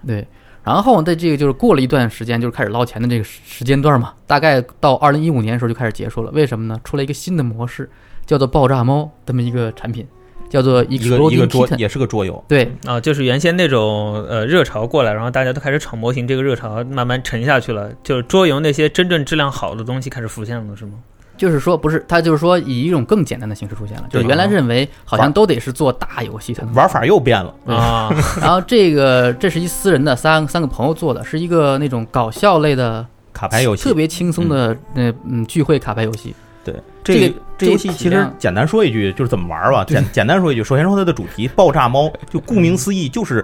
[0.08, 0.26] 对，
[0.64, 6.32] 然后在这个就是过了一段时间，就是开始捞钱的这个时时间段嘛，大概到二零一五年的时候就开始结束了。
[6.32, 6.80] 为什么呢？
[6.84, 7.90] 出了一个新的模式，
[8.26, 10.06] 叫做爆炸猫这么一个产品，
[10.50, 11.68] 叫做一个一个桌。
[11.78, 20.92] 也是个桌游，对啊，就是原先那种呃热潮过来，然后大家都开始炒模型，这个热潮慢慢沉下去了，就是桌游那些真正质量好的东西开始浮现了，是吗？
[21.40, 24.04] 就是说不是，他就是说以一种更简单的形式出现了。
[24.10, 27.56] 就是原来认为好像都得是做大游戏才能玩法又变了。
[27.66, 36.36] 啊， 然后这个这是一私人的三三个朋友做的，是一个那种搞笑类的卡牌游戏特别轻松的那嗯聚会卡牌游戏。
[36.62, 39.84] 对这这个这游戏其实简单说一句，就是怎么玩吧。
[39.88, 43.44] 简简单说一句，首先说它的主题“爆炸猫”，就顾名思义，就是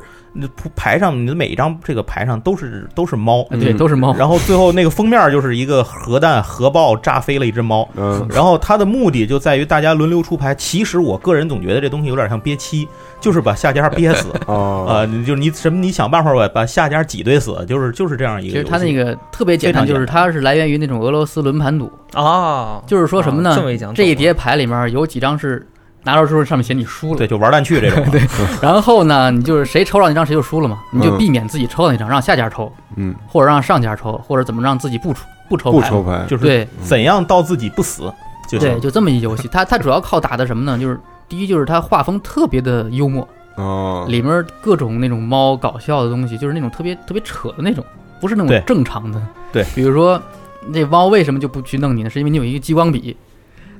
[0.75, 4.13] 牌上你的每一张这个牌上都是都是猫，对，都是猫。
[4.15, 7.87] 然后最后那个封面就是一个核弹核爆炸飞了一只猫。
[7.95, 10.53] 嗯，然后它的目的就在于大家轮流出牌。
[10.55, 12.87] 其实我个人总觉得这东西有点像憋气，
[13.19, 14.29] 就是把下家憋死。
[14.47, 18.51] 哦，啊，就是你什么你想办法把把下家挤兑死，就是就是这样一个。
[18.51, 23.55] 其实它那个特别简单，就是它是来源于那种俄罗斯轮盘赌啊，就是说什么呢？
[23.93, 25.65] 这一叠牌里面有几张是
[26.05, 28.05] 拿到之后上面写你输了，对，就玩蛋去这种。
[28.11, 28.21] 对，
[28.61, 38.13] 然后呢，你就是谁抽到那张谁就输了嘛，你就避免自己抽到那张，让下家抽，嗯，或者让上家抽，或者怎么让自己不抽不抽不抽牌，就是对，怎样到自己不死，
[38.49, 39.49] 对，就这么一游戏。
[39.51, 40.79] 它它主要靠打的什么呢？
[40.79, 47.83] 就是第一就是它画风特别的幽默哦，里面各种那种猫搞笑的东西，就是那种特别特别扯的那种，
[48.21, 49.21] 不是那种正常的。
[49.51, 50.21] 对，比如说
[50.67, 52.09] 那猫为什么就不去弄你呢？
[52.09, 53.17] 是因为你有一个激光笔。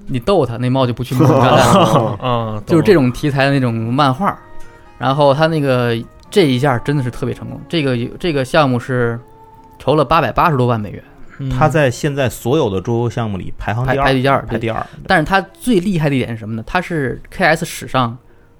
[0.07, 2.17] 你逗它，那猫就不去摸 了。
[2.21, 4.37] 啊 就是这种题材的那种漫画，
[4.97, 5.97] 然后他那个
[6.29, 7.59] 这一下真的是特别成功。
[7.67, 9.19] 这个这个项目是
[9.79, 11.03] 筹了八百八十多万美元，
[11.57, 14.85] 他在现在所有的桌游项目里排行排排第二，排第二。
[15.07, 16.63] 但是它最厉害的一点是什么呢？
[16.67, 18.17] 它是 KS 史上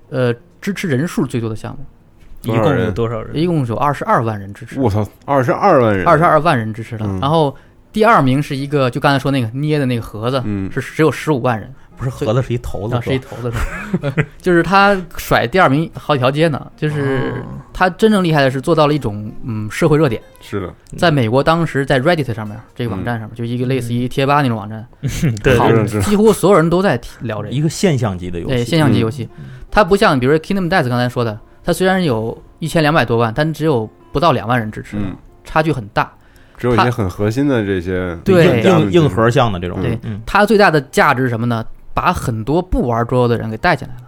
[0.10, 3.36] 呃支持人数最多的项目，一共有多少人？
[3.36, 4.80] 一共有二十二万人支持。
[4.80, 7.06] 我操，二十二万人，二十二万人支持的。
[7.22, 7.56] 然后。
[7.96, 16.70] 第二名是一个，就刚才说那个捏的那个盒子，是只有十五万人，不是盒子是一头子，是一头子是吧， 就是他甩第二名好几条街呢。
[16.76, 24.86] 就是他真正厉害的是做到了一种嗯社会热点，是的，在美国当时在 Reddit 上面这个网站上面，就一个类似于贴吧那种网站，
[25.42, 29.30] 对，几乎所有人都在聊这一个现象级的游戏，对现象级游戏。
[29.72, 34.98] 它不像比如说 Kingdom Death 刚才说的，它虽然有一千两百多万，但只有不到两万人支持，
[35.46, 36.12] 差距很大。
[36.58, 41.64] 只有一些很核心的这些对硬硬核项的这种，对它最大的价值是什么呢？
[41.94, 44.02] 把很多不玩桌游的人给带进来了。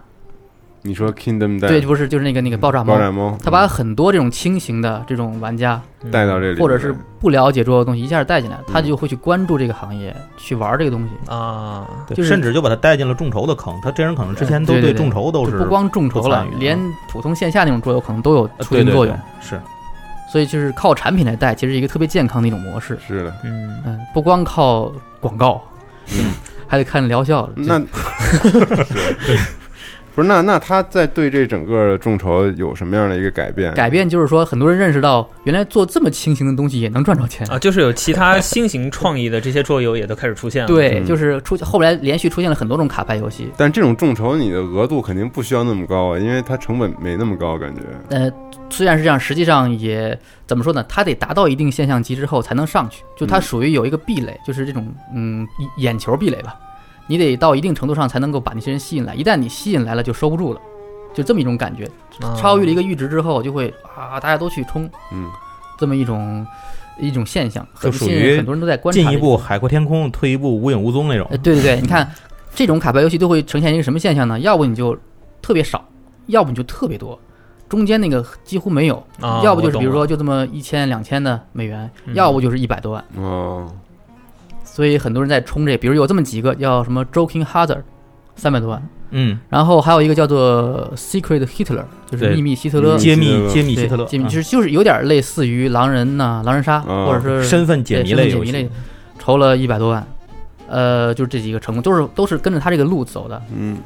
[0.82, 5.80] 你说 Kingdom 对，不是就是那个那个爆炸猫，爆炸猫，他把很多这种轻型的这种玩家
[6.10, 11.30] 带到这里，或者是不了解桌游的东西一下带进来，他就会去关注这个行业，去玩这个东西。
[11.30, 13.74] 啊，就是甚至就把他带进了众筹的坑。
[13.82, 16.78] 他这人可能之前都对众筹都是不光众筹了，连
[17.10, 19.60] 普通线下那种桌游可能都有促进作用，是。
[20.30, 22.98] 所以就是靠产品来带，其实是一个特别健康的一种模式。
[23.06, 25.62] 是的，嗯嗯，不光靠广告，
[26.12, 26.32] 嗯，
[26.68, 27.48] 还得看疗效。
[27.56, 27.80] 那，
[30.18, 33.72] 不是那那他在对这整个众筹有什么样的一个改变？
[33.74, 37.56] 改变就是说，很多人认识到，原来做这么轻型的东西也能赚着钱啊！
[37.56, 40.66] 就是有其他新型创意的这些桌游也都开始出现了。
[40.74, 43.48] 对，就是出后来连续出现了很多种卡牌游戏。
[43.56, 47.82] 但这种众筹，你的额度肯定不需要那么高啊，因为它成本没那么高，感觉。
[48.08, 48.28] 呃。
[48.70, 50.84] 虽然是这样，实际上也怎么说呢？
[50.88, 55.46] 它得达到一定现象级之后才能上去，就它属于有一个壁垒，就是这种嗯
[55.78, 56.56] 眼球壁垒吧。
[57.08, 60.60] 你得到一定程度上才能够把那些人吸引来，一旦你吸引来了就收不住了，
[61.12, 61.88] 就这么一种感觉。
[62.36, 65.28] 超越了一个阈值之后，就会啊大家都去冲，嗯，
[65.78, 66.46] 这么一种
[66.98, 69.00] 一种现象，就属于很多人都在观察。
[69.00, 71.26] 进一步海阔天空，退一步无影无踪那种。
[71.42, 72.08] 对对对，你看
[72.54, 74.38] 这种卡牌游戏都会呈现一个什么现象呢？
[74.40, 74.96] 要不你就
[75.40, 75.84] 特别少，
[76.26, 77.18] 要不你就特别多。
[77.68, 79.06] 中间那个几乎没有，
[79.44, 83.04] 要不就是比如说就这么一千两千的美元，要不就是一百多万。
[83.16, 83.70] 哦，
[84.78, 87.82] 所以很多人在冲这，比如有这么几个叫什么 Joking Hazard，
[88.36, 88.88] 三百多万。
[89.10, 98.70] 嗯，然后还有一个叫做 Secret Hitler，就是秘密希特勒，揭秘揭秘希特勒，揭秘就是就是有点类似于狼人呐、狼人杀，或者是身份解谜类解谜类，
[99.18, 100.06] 筹了一百多万。
[100.68, 103.42] 呃，就是这几个成功，都是都是跟着他这个路走的。
[103.52, 103.78] 嗯。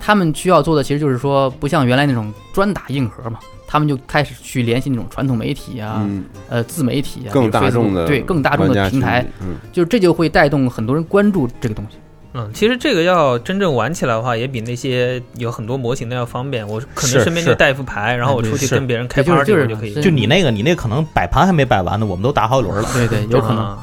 [0.00, 3.38] 他们需要做的其实就是说，不像原来那种专打硬核嘛，
[3.72, 6.04] 他们就开始去联系那种传统媒体啊，
[6.48, 9.24] 呃，自媒体啊，更大众的对更大众的平台，
[9.72, 11.96] 就这就会带动很多人关注这个东西。
[12.32, 16.66] 嗯，其实这个要真正玩起来的话，也比那些有很多模型的要方便。
[16.66, 19.94] 我可能身边就带副牌，然后我出去跟别人开 party 就可以。
[20.02, 22.88] 就你那个，你那可能摆盘还没摆完呢，我们都打好几轮了。
[22.92, 23.78] 对对，有可能。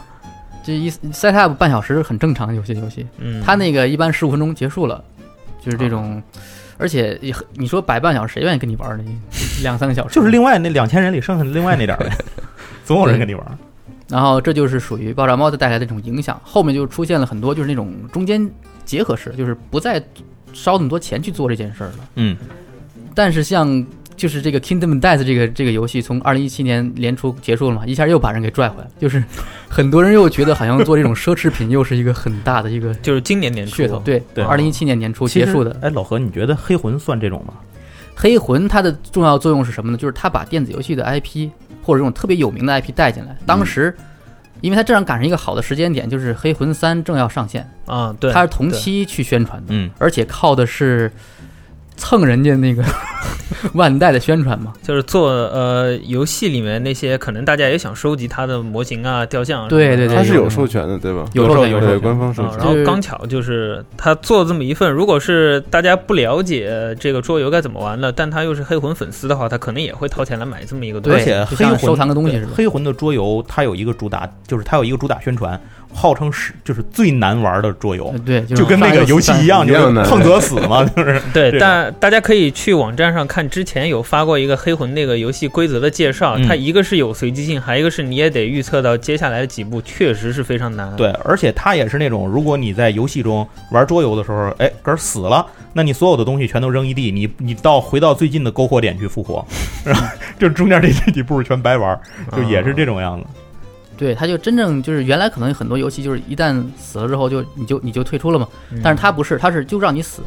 [0.66, 5.02] 这一 set up 半小时很正常，有些游戏，嗯，他那个一般十五分钟结束了，
[5.64, 6.22] 就是这种。
[6.78, 7.20] 而且
[7.54, 9.04] 你说摆半小时，谁愿意跟你玩呢？
[9.64, 12.18] 两三个小时，就是另外那两千人里剩下另外那点儿呗，
[12.86, 13.58] 总有人跟你玩。
[14.08, 18.50] 然后这就是属于爆炸猫的带来的这种影响，后面就出现了很多就是那种中间
[18.86, 20.02] 结合式，就是不再
[20.54, 22.10] 烧那么多钱去做这件事儿了。
[22.16, 22.38] 嗯，
[23.14, 23.86] 但是像。
[24.18, 29.24] 就是这个 Kingdom Death 这个这个游戏从二零一七年年初结束了嘛，一下又把人给拽回来，就是
[29.70, 35.78] 很多人又觉得好像做这种奢侈品又是一个很大的一个，就是今年年初噱头，对对，二零一七年年初结束的。
[35.82, 37.54] 哎，老何，你觉得黑魂算这种吗？
[38.16, 39.98] 黑魂它的重要作用是什么呢？
[39.98, 41.50] 就是它把电子游戏的 IP
[41.84, 43.38] 或者这种特别有名的 IP 带进来。
[43.46, 43.96] 当时
[44.62, 51.12] 因为它正好赶上一个好的时间点，就是《黑魂三》正要上线，啊，对，它是同期去宣传的，嗯，而且靠的是
[51.98, 52.84] 蹭人家那个
[53.74, 54.74] 万代的宣传嘛。
[54.82, 61.26] 就是做呃游戏里面那些可能大家也想收集它的模型啊、雕像啊，对对对它是有授权的，对吧？
[61.34, 62.58] 有授权有官方授权。
[62.58, 62.66] 然。
[62.66, 71.20] 后刚巧就是他做这么一份，如果是大家不了解这个桌游该怎么玩的，但他又是黑魂粉丝的话，他可能也会掏钱来买这么一个东西。
[71.20, 72.48] 而且黑魂收藏个东西似的。
[72.48, 75.60] 对黑魂的桌游它有一个主打，就是它有一个主打宣传，
[75.94, 78.08] 号称是就是最难玩的桌游。
[78.08, 81.20] 呃，对，就跟那个游戏一样，就是碰则死嘛，就是。
[81.34, 86.48] 对，这大家可以去网站上看，之前有发过一个黑魂那个游戏规则的介绍，嗯。
[86.48, 90.96] 它一个是有随机性，还一个是你也得预测到接下来的几步，确实是非常难。
[90.96, 99.46] 对，而且它也是那种，如果你在游戏中玩桌游的时候，哎，嗝儿死了，那你所有的东西全都扔一地，你你到回到最近的篝火点去复活，
[99.86, 100.06] 然后
[100.40, 102.00] 就中间这这几步全白玩，
[102.36, 103.26] 就也是这种样子。
[103.98, 108.80] 对，它就真正就是原来可能很多游戏就是一旦死了之后就你就你就退出了嘛，嗯。
[108.84, 110.22] 但是它不是，它是就让你死，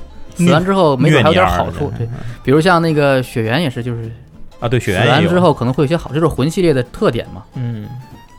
[0.47, 1.71] 死完之后没准还有点好。
[1.71, 2.09] 处对，
[2.43, 4.11] 比如像那个血缘也是，就是
[4.59, 7.43] 啊，对，血死缘也有完之后可能会有些好，这是魂系列的特点嘛。
[7.55, 7.87] 嗯，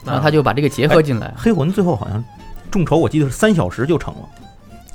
[0.05, 2.23] 然后他就把这个结合进来，黑魂最后好像
[2.69, 4.21] 众筹，我记得是三小时就成了，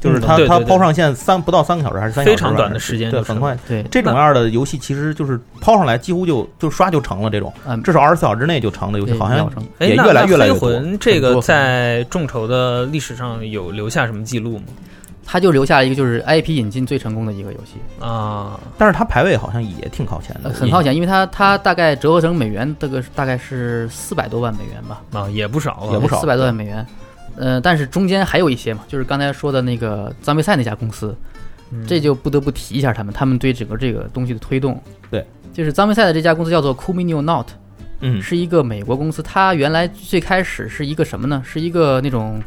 [0.01, 3.57] 就是嗯它对对对它抛上线三不到三个小时还是三小时，非常短的时间对，很快。
[3.69, 10.71] 对，这种样的游戏其实就是抛上来几乎就就刷就成了，这种嗯，至少二十四小时之内就成的游戏，好像也越来越来越多。
[10.71, 14.65] 魂这个在众筹的历史上有留下什么记录吗？
[15.27, 26.87] 他就留下一个就是 IP 引进最成功的一个游戏，啊，但是它排位好像也挺靠前的，呃很靠前，因为它它大概折合成美元，这个大概是四百多万美元吧，啊，也不少了，也不少四百多万美元。
[27.37, 31.15] 呃，但是中间还有一些嘛，就是刚才说的那个脏杯赛那家公司，
[31.73, 34.81] 嗯这就不得不提一下他们，他们对整个这个东西的推动。
[35.11, 37.49] 对，就是脏杯赛的这家公司叫做 Cuminio Not，
[38.01, 39.23] 嗯，是一个美国公司。
[39.23, 41.43] 它原来最开始是一个什么呢？
[41.45, 42.41] 是一个那种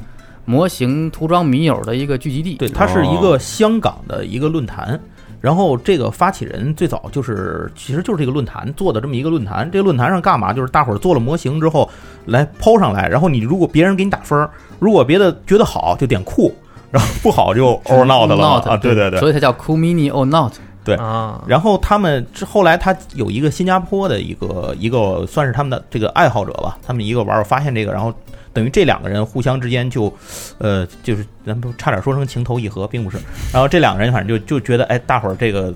[0.50, 2.56] 模型涂装迷友的一个聚集地。
[2.56, 5.00] 对，它是一个香港的一个论坛。
[5.40, 9.70] 然后这个发起人最早就是，其实就是这个论坛做的这么一个论坛。
[9.72, 10.52] 这个论坛上干嘛？
[10.52, 11.88] 就是大伙儿做了模型之后
[12.26, 16.52] 来抛上来，然后你如果别人给你打分儿，如果别的觉得好就点酷，
[16.90, 18.76] 然后不好就 or not 了 Not，啊！
[18.76, 20.54] 对对对，所以它叫 Cumini or Not。
[20.84, 28.12] 对啊，然后他们之后来，他有一个新加坡的一个一个算是他们的这个爱好者吧，他们一个玩儿发现这个，然后
[28.60, 30.14] 等于这两个人互相之间就，
[30.58, 33.18] 呃，就是咱们差点说成情投意合，并不是。
[33.54, 35.74] 然后这两个人反正就就觉得，哎，大伙儿这个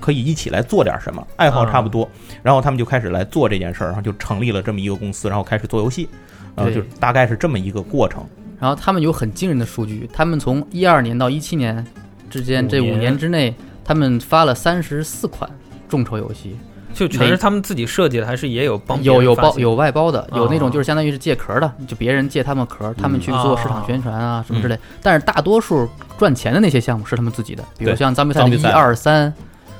[0.00, 2.10] 可以一起来做点什么，爱好差不多，
[2.42, 6.08] 然后他们就开始来做这件事儿，然后就成立了这么一个公司，然后开始做游戏，
[6.56, 8.26] 然后就大概是这么一个过程。
[8.58, 11.86] 然后他们有很惊人的数据，他们从一二年到一七年
[12.28, 15.48] 之间这五年之内，他们发了三十四款
[15.88, 16.56] 众筹游戏，
[16.92, 20.70] 就全是他们自己设计的，还是也有帮有有包有外包的，有那种哦。
[20.70, 24.74] 就是相当于是借壳的，就别人借他们壳，他们去做市场宣传啊什么之类。
[24.74, 29.32] 嗯但是大多数赚钱的那些项目是他们自己的，比如像咱们赛的一二三、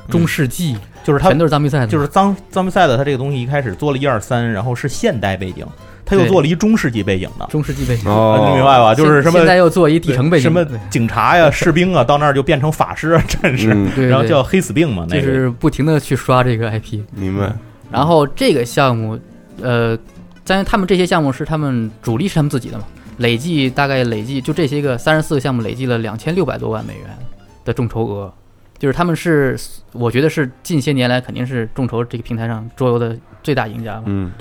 [0.08, 5.66] 中世纪，就是他全都是脏比赛的，就是脏脏比赛的，他这个东西一开始做了一二三，然后是现代背景，
[6.10, 7.46] 他又做了一中世纪背景的。
[7.46, 8.10] 中世纪背景。
[8.10, 8.92] 哦啊，你明白吧？
[8.92, 17.00] 就是什么现在又做一底层背景，什么警察呀、士兵啊，到那儿就变成法师啊、战士，嗯，对对然后叫黑死病嘛，那个就是不停的去刷这个 IP。
[17.14, 17.52] 明白。
[17.90, 19.18] 然后这个项目，
[19.62, 19.96] 呃，
[20.44, 22.84] 但他们这些项目是他们主力是他们自己的嘛，
[23.18, 27.04] 累计大概累计就这些个三十四个项目累计了两千六百多万美元
[27.64, 28.32] 的众筹额，
[28.78, 29.58] 就是他们是
[29.92, 34.04] 我觉得是近些年来肯定是众筹这个平台上桌游的最大赢家嘛。
[34.06, 34.32] 嗯，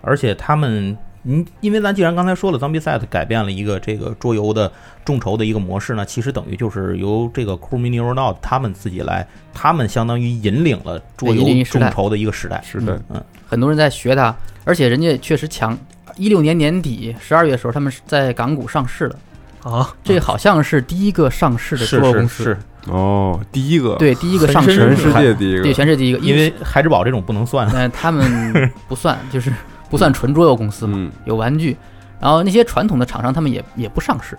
[0.00, 4.70] 而且他们，嗯，因为咱既然刚才说了，Zombie Set 改变了一个这个桌游的
[5.04, 12.62] 众筹的一个模式呢，其实等于就是由这个 Cool Mini or Not 他们自己来，他们相当于引领了桌游众筹的一个时代。
[12.64, 14.34] 是的，嗯很多人在学他，
[14.64, 15.76] 而且人家确实强。
[16.16, 19.16] 一六年年底十二月的时候，他们是在港股上市了，
[19.62, 22.58] 啊，这好像是第一个上市的是是桌游公司，是，
[22.88, 27.68] 哦，第一个，对，第一个上市全世界第一个，对，全世界第一个，因为孩之宝这种不能算。
[27.68, 29.52] 呃，他们不算，就是
[29.88, 31.76] 不算纯桌游公司嘛，嗯，有玩具。
[32.20, 34.36] 然后那些传统的厂商，他们也也不上市，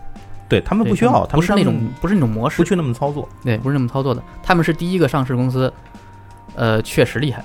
[0.49, 3.27] 对他们不需要，他们不是那种不是那种模式不，去那么操作。
[3.43, 4.21] 对，不是那么操作的。
[4.43, 5.71] 他们是第一个上市公司，
[6.55, 7.43] 呃，确实厉害。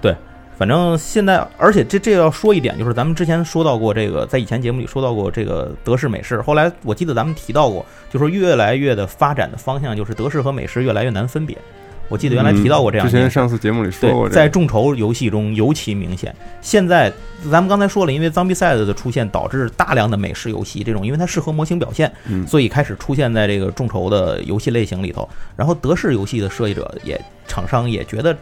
[0.00, 0.14] 对
[0.56, 6.40] 反正现在，而且这这要说一点，就是咱们之前说到过这个，在以前节目里说到过这个德式美式。
[6.40, 11.58] 后来我记得咱们提到过，就说越来越的发展的方向就是德式和美式越来越难分别。
[12.08, 16.34] 我记得原来提到过这样嗯之前上次节目里说过，这个，在众筹游戏中尤其明显。
[16.60, 17.12] 现在
[17.50, 25.28] 咱们刚才说了，因为 Zombie Side 的出现，导致大量的美式游戏这种，因为它适合模型表现，嗯所以开始出现在这个众筹的游戏类型里头。
[25.56, 28.36] 然后德式游戏的设计者也厂商也觉得。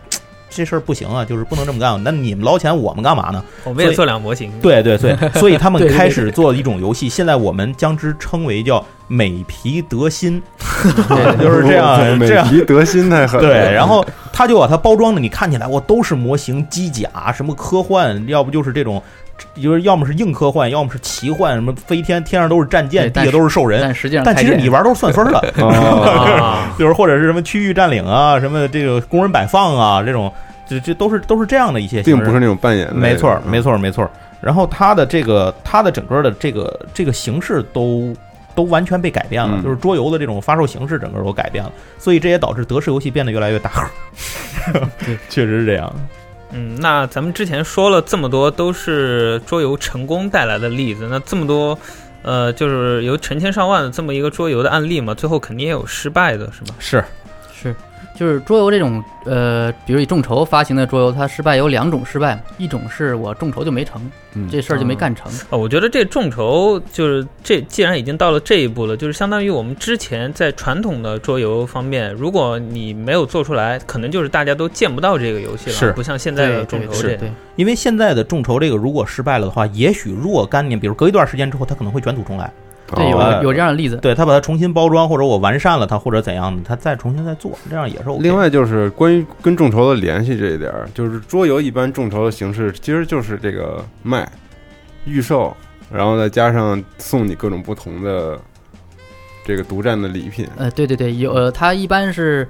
[0.54, 2.00] 嘖这事儿不行啊，就是不能这么干。
[2.04, 3.44] 那你们捞钱，我们干嘛呢？
[3.64, 4.52] 我们也做两模型。
[4.62, 10.40] 对对对， 所以他们开始做一种游戏，现在我们将之称为叫美皮德心，
[11.40, 12.48] 就是这样美这样。
[12.48, 13.40] 皮德心太狠。
[13.40, 19.02] 对，然后他就把它包装的，你看起来我都是模型、机甲，什么科幻，要不就是这种，
[19.54, 23.80] 就是要么是硬科幻，要么是奇幻，什么飞天，天上都是战舰，地下都是兽人。
[23.82, 30.32] 但实际上但其实你玩都是算分的， 哦，就是或者是什么区域占领啊，什么这个工人摆放啊，这种，
[30.68, 32.94] 这这都是都是这样的一些并不是那种扮演。
[32.94, 34.08] 没错，嗯没错，没错。
[34.40, 38.14] 然后它的这个，它的整个的这个这个形式都
[38.54, 43.70] 都完全被改变了，嗯就是桌游的这种发售形式整个都改变了，所以这也导致德式游戏变得越来越大。
[45.30, 45.92] 确实是这样。
[46.56, 51.76] 嗯，那咱们之前说了这么多都是桌游成功带来的例子，那这么多，
[52.22, 56.74] 呃，就是有成千上万的这么一个桌游的案例嘛，最后肯定也有失败的，是吧？
[56.78, 57.04] 是，
[57.52, 57.74] 是，
[58.14, 64.00] 就是桌游这种呃，比如以众筹发行的桌游，它失败有两种失败，一种是我众筹就没成，
[64.34, 65.32] 嗯这事儿就没干成。
[65.50, 77.02] 哦，我觉得这众筹就是这，既然已经到了这一步了，就是相当于我们之前在传统的桌游方面，如果你没有做出来，可能就是大家都见不到这个游戏了，是不像现在的众筹。
[77.02, 77.18] 对，
[77.56, 82.52] 因为现在的众筹这个如果失败了的话，也许若干年，比如隔一段时间之后，它可能会卷土重来。
[82.94, 83.96] 对有哦有这样的例子。
[83.96, 88.22] 对他把它重新包装，或者我完善了它，或者怎样的，他再重新再做，这样也是 OK。
[88.22, 94.30] 另外就是关于跟众筹的联系这一点儿，就是桌游一般众筹的形式其实就是这个卖、
[95.06, 95.56] 预售，
[95.90, 98.38] 然后再加上送你各种不同的
[99.44, 100.46] 这个独占的礼品。
[100.56, 102.46] 呃，对对对，有呃，它一般是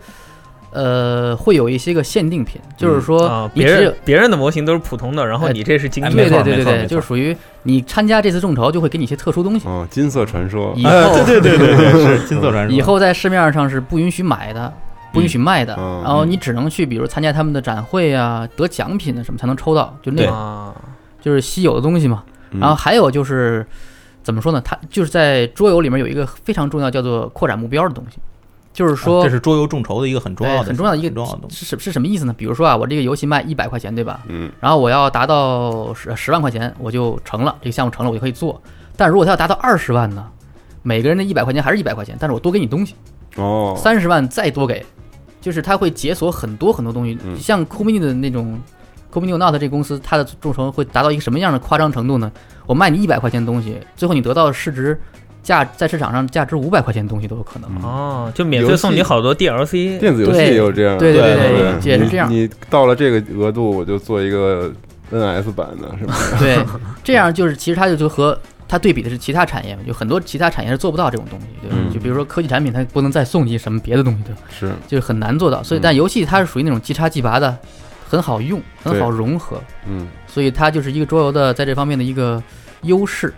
[0.74, 6.42] 呃会有一些个限定品，就是说别人别人的模型都是普通的，然后哎你这是精哎对的。
[6.42, 12.76] 对对对对，就是属于你参加这次众筹就会给你一些特殊东西，哦，金色传说以后、哎，对对对对对，是 金色传说。
[12.76, 14.72] 以后在市面上是不允许买的。
[15.12, 20.74] 不允许卖的，嗯然后你只能去，比如参加他们的展会啊，得奖品的什么才能抽到，就那种啊，
[21.20, 22.24] 就是稀有的东西嘛。
[22.50, 23.64] 嗯然后还有就是
[24.24, 24.60] 怎么说呢？
[24.64, 28.18] 它就是在桌游里面有一个非常重要叫做扩展目标的东西，
[28.74, 31.56] 就是说、啊这是桌游众筹的一个很重要的、哎很重要的一个很重要的东西。
[31.56, 32.34] 是什是什么意思呢？
[32.36, 34.20] 比如说啊，我这个游戏卖一百块钱，对吧？
[34.28, 38.60] 嗯然后我要达到十十万块钱，我就成了，这个项目成了，我就可以做。
[38.96, 40.26] 但如果他要达到二十万呢？
[40.82, 42.94] 每个人的一百块钱还是一百块钱，但是我多给你东西，
[43.36, 44.84] 哦，三十万再多给，
[45.40, 47.16] 就是他会解锁很多很多东西。
[47.24, 48.60] 嗯像 c o m i n i 的那种
[49.10, 52.30] c o m i n i Not 这个公司，它的众筹会达到一个什么样的夸张程度呢？
[52.66, 55.00] 我卖你一百块钱的东西，最后你得到的市值
[55.44, 57.70] 价在市场上价值五百块钱的东西都有可能。
[57.76, 59.98] 嗯哦，就免费送你好多 DLC。
[60.00, 64.72] 电子游戏也有这样，对对对对也是这样你你到了这个额度，我就做一个
[65.12, 66.14] NS 版的，是吧？
[66.40, 66.58] 对，
[67.04, 68.36] 这样就是其实它就就和
[68.66, 71.76] 它对比的是其他产业，就很多其他产业是做不到这种东西，对吧？
[71.78, 74.40] 嗯就比如说科技产品，它不能再送你什么别的东西，对吧？
[74.50, 75.62] 是，就是很难做到。
[75.62, 77.56] 所以，嗯但游戏它是属于那种即插即拔的，
[78.08, 82.42] 很好用，很好融合，嗯所以它就是一个桌游的在这方面的一个
[82.82, 83.32] 优势。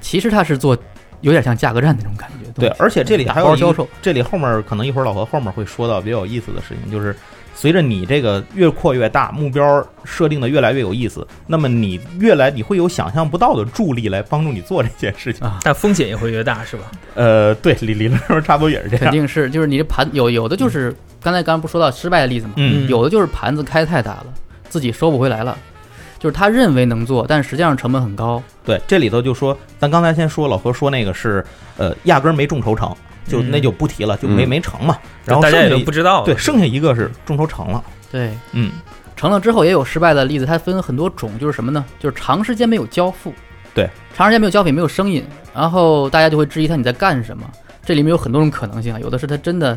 [0.00, 0.76] 其实它是做
[1.24, 7.16] 有点像价格战那种感觉，对，而且这里还有销售，这里后面可能一会儿老何后面会说到比较有意思的事情，就是
[7.54, 15.46] 随着你这个越扩越大，目标设定的越来越有意思，那么你越来你会有想象不到的助力来帮助你做这件事情。
[15.46, 16.92] 啊但风险也会越大，是吧？
[17.14, 19.04] 呃，对，理理论上差不多也是这样。
[19.04, 24.26] 肯定是就是你这盘有有的就是刚才刚刚不说到失败的例子嘛，嗯有的就是盘子开太大了，
[24.68, 25.56] 自己收不回来了。
[26.24, 28.42] 就是他认为能做，但实际上成本很高。
[28.64, 31.44] 对，这里头就说，咱刚才先说老何说那个是
[31.76, 32.96] 呃压根儿没众筹成，
[33.28, 34.96] 就嗯那就不提了，就没嗯没成嘛。
[35.26, 36.24] 然后大家也剩下一都不知道了。
[36.24, 37.84] 对，剩下一个是众筹成了。
[38.10, 38.72] 对，嗯，
[39.14, 41.84] 成了之后也有失败的例子，它分很多种，就是什么呢？
[41.98, 43.30] 就是长时间没有交付，
[43.74, 45.22] 对，长时间没有交付，也没有声音，
[45.54, 47.44] 然后大家就会质疑他你在干什么。
[47.84, 49.76] 这里面有很多种可能性啊，有的是他真的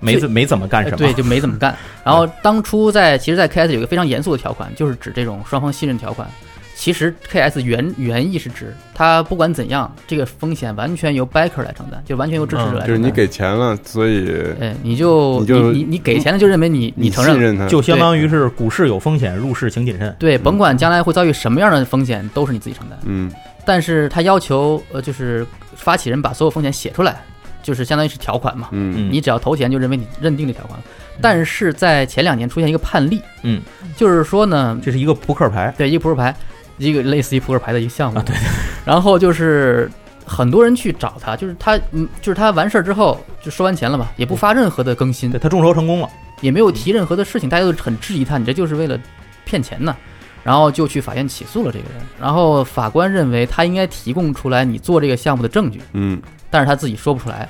[0.00, 0.96] 没怎没怎么干什么。
[0.98, 1.76] 呃对，就没怎么干。
[2.04, 6.28] 然后当初在其实，在 KS 有一个非常严肃的条款，就是指这种双方信任条款。
[6.76, 12.86] 其实 KS 原原意是指，他不管怎样，这个风险完全由 backer 来承担，就完全由支持者来承担。
[12.86, 14.30] 就是你给钱了，所以
[14.60, 17.34] 哎，你就你就你你给钱了，就认为你你承认。
[17.34, 20.14] 信任他，就相当于是股市有风险，入市请谨慎。
[20.20, 22.96] 对，甭管将来会遭遇什么样的风险，都是你自己承担。
[23.06, 23.28] 嗯
[23.64, 25.44] 但是他要求，呃，就是
[25.74, 27.22] 发起人把所有风险写出来，
[27.62, 28.68] 就是相当于是条款嘛。
[28.72, 30.84] 嗯嗯你只要投钱，就认为你认定这条款了。
[31.20, 33.60] 但是在前两年出现一个判例，嗯，
[33.96, 35.74] 就是说呢，这是一个扑克牌。
[35.76, 36.34] 对，一个扑克牌，
[36.76, 38.22] 一个类似于扑克牌的一个项目。
[38.22, 38.36] 对。
[38.84, 39.90] 然后就是
[40.24, 46.08] 很多人去找他，就是他，嗯，就是他完事儿之后就收完钱了嘛，也不发任何的更新对，他众筹成功了。
[46.40, 48.96] 也没有提任何的事情，大家都很质疑他，你这就是为了
[49.44, 49.96] 骗钱呢。
[50.44, 57.48] 然后就去法院起诉了这个人，然后法官认为他应该提供出来你做这个项目的证据，嗯但是他自己说不出来，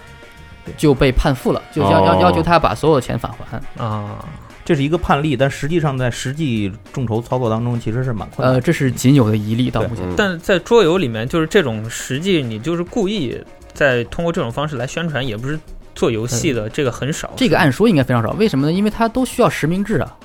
[0.77, 3.83] 就被判负了，就要要哦要求他把所有的钱返还。
[3.83, 4.25] 啊，
[4.65, 8.59] 这是一个判例，但实际上在实际众筹操作当中，其实是蛮困难的。
[8.59, 10.05] 呃，这是仅有的一例，到目前。
[10.05, 13.41] 嗯但在桌游里面，就是这种实际，你就是故意
[13.73, 15.59] 在通过这种方式来宣传，也不是
[15.95, 17.31] 做游戏的，这个很少。
[17.37, 18.73] 这个按说应该非常少，为什么呢？
[18.73, 20.17] 因为它都需要实名制啊，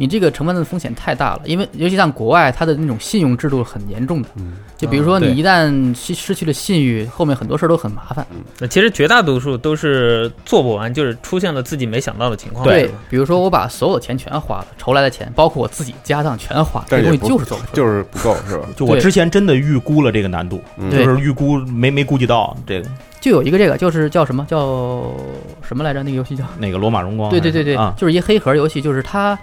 [0.00, 1.42] 你这个承担的风险太大了。
[1.44, 8.26] 因为尤其像国外，它的那种信用制度很严重的，嗯就比如说你一旦失失去了信誉，后面很多事儿都很麻烦。
[8.58, 12.64] 那其实绝大多数都是做不完，就是出现了自己没想到的情况。
[12.64, 17.74] 对，比如说我把所有钱全花了，筹来的钱，包括我自己家当全花，这东西就是做不出来。
[17.74, 18.66] 就是不够是吧？
[18.74, 22.88] 就我之前真的预估了这个难度，嗯就是预估没没估计到这个
[23.20, 25.04] 就有一个这个，就是叫什么叫
[25.60, 26.02] 什么来着？
[26.02, 27.28] 那个游戏叫那个罗马荣光。
[27.28, 29.38] 对对对对，啊，就是一黑盒游戏，就是它，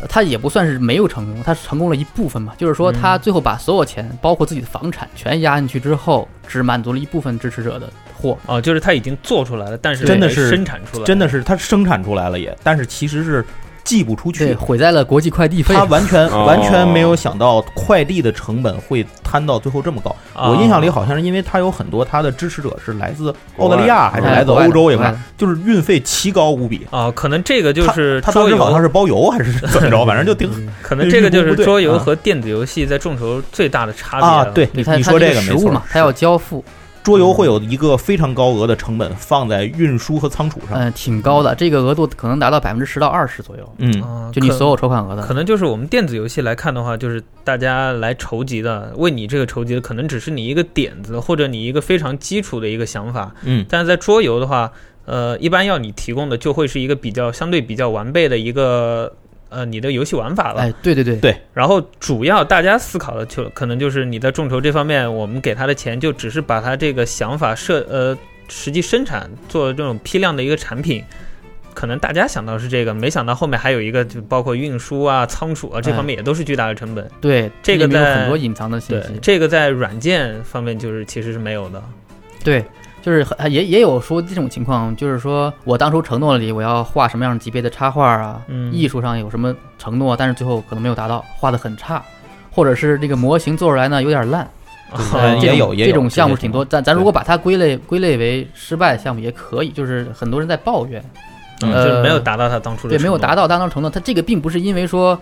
[0.00, 2.52] 呃它也不算是没有成功，它成功了一部分嘛。
[2.58, 8.36] 就是说，他最后把所有钱，包括自己的房产全压进去之后，只满足了一部分支持者的货。
[8.46, 13.44] 哦，就是他已经做出来了，但是真的是生产出来，真的是他生产出来了也，但是其实是
[13.84, 14.54] 寄不出对，去。
[14.54, 15.84] 毁在了国际快递费他。
[15.84, 20.10] 完全 哦完全没有想到快递的成本会摊到最后这么高。
[20.34, 25.04] 啊我印象里好像是因为他有很多他的支持者是来自澳大利亚还是哎来自欧洲也不
[25.36, 26.86] 就是运费奇高无比。
[26.90, 30.50] 啊，可能这个就是他当桌游，时好像是包邮还是怎么着， 反正就挺
[30.82, 34.34] 可能这个就是 桌游啊和电子游戏在众筹最大的差别了。。
[34.34, 36.64] 啊对，你看，你说这个没错这个实物嘛，，他要交付，
[37.04, 40.70] 桌游会有一个非常高额的成本放在运输和仓储上。
[40.72, 43.92] 嗯，挺高的，这个额度可能达到百分之十到二十左右，嗯，
[44.32, 45.34] 就你所有筹款额的可。
[45.34, 53.34] 能就是我们电子游戏来看的话，就是大家来筹集的，为你这个筹集的，可能只是你一个点子，或者你一个非常基础的一个想法。
[53.42, 54.72] 嗯，但是在桌游的话，
[55.04, 59.12] 呃，一般要你提供的就会是一个比较相对比较完备的一个
[59.54, 60.62] 呃你的游戏玩法了。
[60.62, 71.02] 哎，对对对对然后主要大家思考的就可能就是你在众筹这方面，我们给他的钱就只是把他这个想法设呃实际生产做这种批量的一个产品。
[71.72, 77.10] 可能大家想到是这个，没想到后面还有一个，就包括运输啊、仓储啊这方面也都是巨大的成本。
[77.20, 79.18] 对，这个在很多隐藏的信对息，。
[79.20, 81.82] 这个在软件方面就是其实是没有的。
[82.44, 82.64] 对，
[83.04, 92.02] 就是很也也有说这种情况，就是说我当初承诺了你我要画什么样级别的插画啊，嗯艺术上有什么承诺，但是最后可能没有达到，画的很差，
[92.50, 94.48] 或者是这个模型做出来呢有点烂，
[95.42, 96.64] 也有也有这种项目挺多。
[96.64, 101.04] 咱咱如果把它归类归类为失败项目也可以，就是很多人在抱怨，
[101.62, 103.90] 嗯，呃就是没有达到他当初的对，没有达到当初承诺。
[103.90, 105.20] 他这个并不是因为说，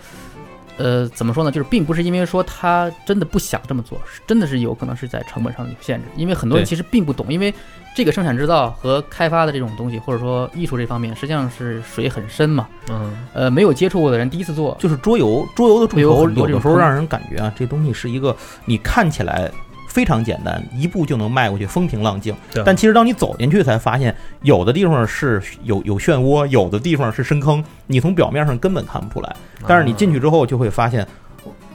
[0.79, 1.51] 呃，怎么说呢？
[1.51, 6.07] 就是并不是因为说他真的不想这么做，是真的是有可能是在成本上有限制。
[6.17, 7.53] 因为很多人其实并不懂，因为
[7.95, 12.67] 这个生产制造和开发的这种东西，或者说艺术这方面，实际上是水很深嘛。
[12.89, 19.51] 嗯，呃，没有接触过的人第一次做，就是桌游，桌游的桌游有时候让人感觉啊，这东西是一个你看起来
[19.93, 22.35] 非常简单，一步就能迈过去，风平浪静。
[22.65, 29.37] 但其实当你走进去，才发现有的地方是有有漩涡，有的地方是深坑，你从表面上根本看不出来。
[29.67, 31.07] 但是你进去之后，就会发现，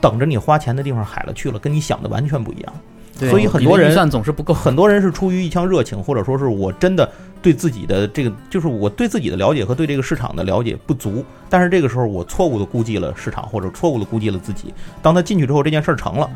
[0.01, 2.73] 等着你花钱的地方海了去了，跟你想的完全不一样。
[3.19, 4.51] 所以很多人总是不够。
[4.53, 7.07] 很多人是出于一腔热情，或者说是我真的
[7.41, 11.23] 对自己的这个，就是我对自己的了解和对这个市场的了解不足。
[11.49, 14.73] 但是这个时候，我错误的估计了市场，或者错误的估计了自己。
[15.01, 16.29] 当他进去之后，这件事儿成了，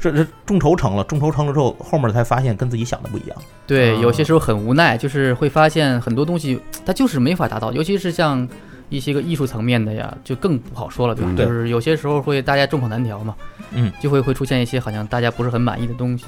[0.00, 3.36] 这这众筹成了，众筹成了之后，后面才发现跟自己想的不一样。
[3.66, 8.48] 对，啊有些时候很无奈，就是会发现很多东西它就是没法达到，尤其是像
[8.88, 11.30] 一些个艺术层面的呀，就更不好说了，对吧？
[11.32, 13.34] 嗯就是有些时候会大家众口难调嘛，
[13.72, 16.24] 嗯，就会会出现一些好像大家不是很满意的东西，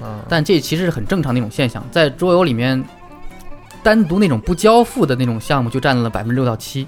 [0.00, 2.84] 啊，但这其实是很正常的一种现象，在桌游里面，
[3.82, 6.86] 单独那种不交付的那种项目就占了百分之六到七，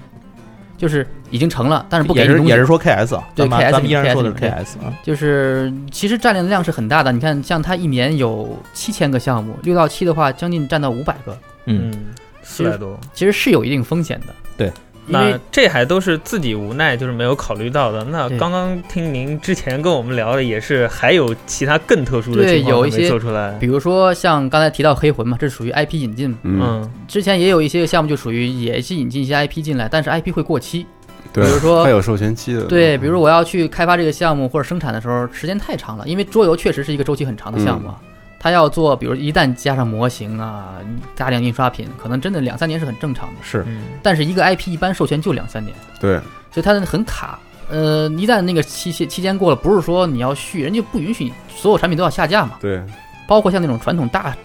[0.79, 4.93] 就是已经成了，但是不给你东西也是也是说 KS 啊，对咱们 KS 咱们依然说的是对 KS 啊。
[5.03, 7.11] 就是其实占领的量是很大的。
[7.11, 12.05] 你看，像它一年有七千个项目，六到七的话，将近占到五百个，嗯，嗯，
[12.41, 12.97] 四百多。
[13.13, 14.27] 其实是有一定风险的。
[14.57, 14.71] 对，
[15.09, 18.03] 那这还都是自己无奈，就是没有考虑到的。
[18.05, 23.65] 那刚刚听您之前跟我们聊的，也是还有其他更特殊的对情况没有一些做出来比。
[23.65, 26.37] 如说像刚才提到黑魂嘛，这属于 IP 引进嘛。
[26.43, 30.85] 嗯，嗯，之前也有一些项目就属于也是引进一些 IP 进来，但是 IP 会过期。
[31.31, 37.99] 对，比如说还有授权期的，对，比如我要去开发这个项目或者生产的时候，时间太长了，因为桌游确实是一个周期很长的项目啊。
[38.39, 40.75] 它要做，比如一旦加上模型啊，
[41.15, 43.35] 大量印刷品，可能真的两三年是很正常的。
[43.43, 46.17] 是嗯但是一个 IP 一般授权就两三年，对，
[46.51, 47.37] 所以它很卡。
[47.69, 52.57] 呃，一旦那个期期期间过了，不是说你要续，人家不允许你所有产品都要下架嘛。
[52.59, 52.81] 对，
[53.27, 54.35] 包括像那种传统大，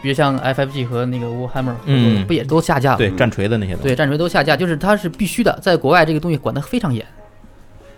[0.00, 2.96] 比如像 FFG 和那个 Warhammer，嗯不也都下架了？
[2.98, 3.88] 对战锤的那些东西。
[3.88, 7.04] 对，战锤都下架，就是它是必须的，在国外这个东西管得非常严，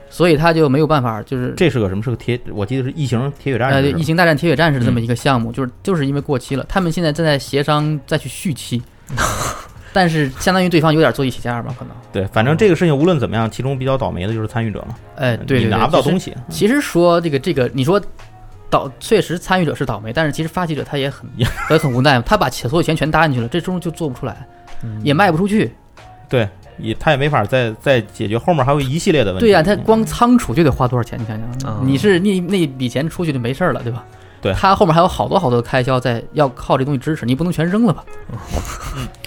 [0.09, 2.03] 所以他就没有办法，就是这是个什么？
[2.03, 3.93] 是个铁，我记得是异形铁血战呃，士呃。
[3.93, 8.83] 对异形大战铁血战士的这么一个项目，就是就是因为过期了，他们现在正在协商再去续期。
[9.93, 11.95] 但是相当于对方有点坐一起价吧，可能。
[12.13, 14.95] 对，反正这个事情无论怎么样，其中比较倒霉的就是参与者嘛。
[15.17, 16.35] 哎，对，你拿不到东西。
[16.51, 17.99] 其实说这个这个，你说
[18.69, 21.47] 倒确实参与者是倒霉，但是其实发起者他也很也
[21.79, 24.47] 很无奈，他把所有钱全搭进去了，这终就做不出来，
[25.03, 25.73] 也卖不出去。
[26.29, 26.47] 对。
[26.79, 29.47] 也他也没法再再解决后面还有一系列的问题。
[29.47, 31.18] 对呀，他光仓储就得花多少钱？
[31.18, 34.05] 你想想，你是那那笔钱出去就没事了，对吧？
[34.43, 38.05] 对，他后面还有好多好多的开销在，要靠这东西支持，你不能全扔了吧？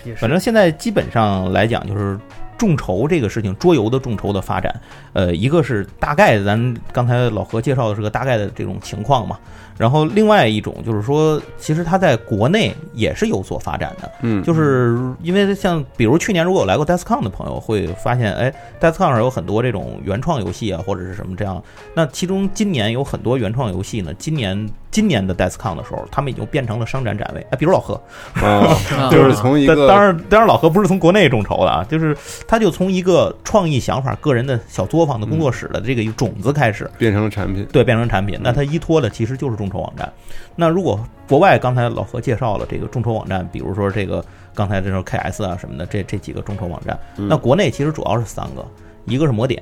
[0.06, 2.18] 嗯，反正现在基本上来讲，就是
[2.58, 4.74] 众筹这个事情，桌游的众筹的发展，
[5.14, 9.38] 呃，一个是大概咱刚才老何介绍的是个大概的这种情况嘛。
[9.80, 21.64] 然后另外一种就是说，其实它在国内也是有所发展的，嗯，就是因为像比如去年如果有来过 DeskCon 的朋友会发现，哎，DeskCon 上有很多这种原创游戏啊，或者是什么这样。
[21.94, 27.48] 那其中今年有很多原创游戏呢，今年今年的 DeskCon 的时候，他们已经变成了商展展位。
[27.50, 27.94] 哎，比如老何，
[28.34, 28.68] 啊，
[29.10, 32.14] 就是从一个当然当然老何不是从国内众筹的啊，就是
[32.46, 38.38] 他就从一个创意想法、个人的小作坊的工作室的这个种子开始，变成了产品，对，变成产品。
[38.44, 39.68] 那他依托的其实就是众。
[39.70, 40.11] 众筹网站，
[40.55, 44.24] 那如果国外刚才老何介绍了这个众筹网站，比如说这个
[44.55, 48.65] 刚才这种 KS 啊什么的，这这几个众筹网站，那国内其实主要是三个，
[49.05, 49.61] 一个是魔点，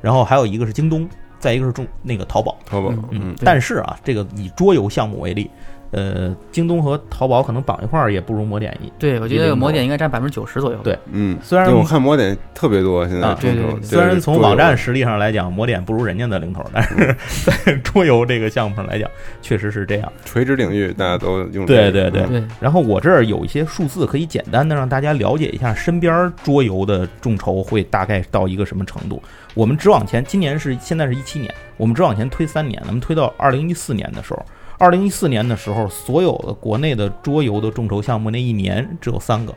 [0.00, 1.06] 然后还有一个是京东，
[1.38, 2.56] 再一个是中那个淘宝。
[2.64, 5.50] 淘宝，嗯，但是啊，这个以桌游项目为例。
[5.94, 8.92] 呃，京东和淘宝可能绑一块儿也不如魔点一。
[8.98, 10.78] 对，我觉得魔点应该占百分之九十左右。
[10.82, 13.80] 对，嗯，虽然我看魔点特别多，现在对对。
[13.80, 19.08] 虽然从网站实力上来讲，魔点不如人家的零头，但是在 桌游这个项目上来讲，
[19.40, 20.12] 确实是这样。
[20.24, 21.64] 垂直领域大家都用。
[21.64, 22.42] 对对对对。
[22.58, 29.22] 然后我这儿有一些数字，可以简单的让大家了解一下身边桌游的众筹会大概到一个什么程度。
[29.54, 34.44] 我们只往前，今年是现在是一七年，我们只往前推三年，咱们推到二零一四年的时候。
[34.78, 39.54] 二零一四年的时候，所有的国内的桌游的众筹项目，那一年只有三个，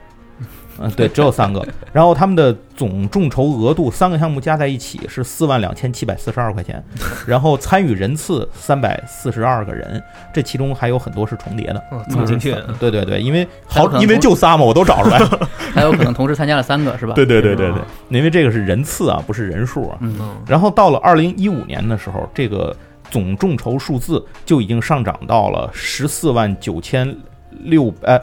[0.80, 1.66] 嗯，对，只有三个。
[1.92, 6.84] 然后他们的总众筹额度，三个项目加在一起是四万两千七百四十二块钱，
[7.26, 10.02] 然后参与人次三百四十二个人，
[10.32, 12.54] 这其中还有很多是重叠的，这么精确？
[12.80, 17.14] 对对对，因为好，因为就仨嘛，我都找出来了， 还有可能同时参加了三个，是吧？
[17.18, 19.98] 对对对对对，因为这个是人次啊，不是人数啊。
[20.02, 20.16] 嗯。
[20.46, 22.76] 然后到了二零一五年的时候，这个。
[23.10, 27.16] 总众筹数字就已经上涨到了十四万九千
[27.64, 28.22] 六，百，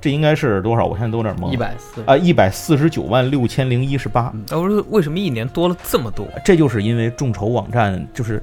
[0.00, 0.84] 这应该是多少？
[0.84, 1.50] 我现在都有点懵。
[1.50, 4.32] 一百四啊，一百四十九万六千零一十八。
[4.50, 6.26] 我说为什么一年多了这么多？
[6.44, 8.42] 这就是因为众筹网站，就是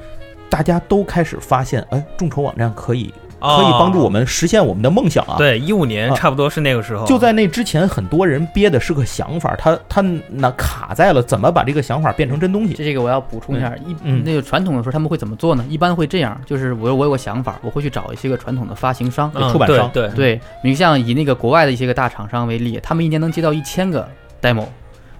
[0.50, 3.14] 大家都开始发现，哎，众筹网站可以。
[3.40, 5.36] 可以帮助我们实现我们的梦想啊！
[5.38, 7.06] 对，一五年差不多是那个时候。
[7.06, 12.74] 就在那之前，很多人憋的是个想法，他他那卡在了怎么把这个想法变成真东西。
[12.74, 15.64] 这个我要补充一下，一那个传统的时候他们会怎么做呢？
[15.70, 19.90] 一般会这样，就是我我有个想法，我会去找一些个传统的发行商、出版商。
[19.94, 24.08] 对对，你像以那个国外的一些个大厂商为例，他们一年能接到一千个
[24.42, 24.66] demo，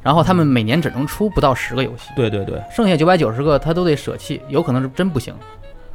[0.02, 2.10] 然后他们每年只能出不到十个游戏。
[2.16, 5.34] 对对对，剩下九百九十个他都得舍弃，有可能是真不行。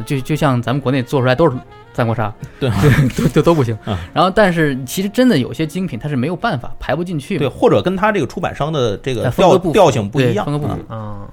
[0.04, 1.56] 就就像咱们国内做出来都是
[1.92, 2.70] 三国杀，对，
[3.16, 3.76] 都都都不行。
[4.14, 11.28] 然后，但是其实真的有些精品它是没有办法排不进去，对，或者跟它这个出版商的这个调调性不一样，风格不符啊。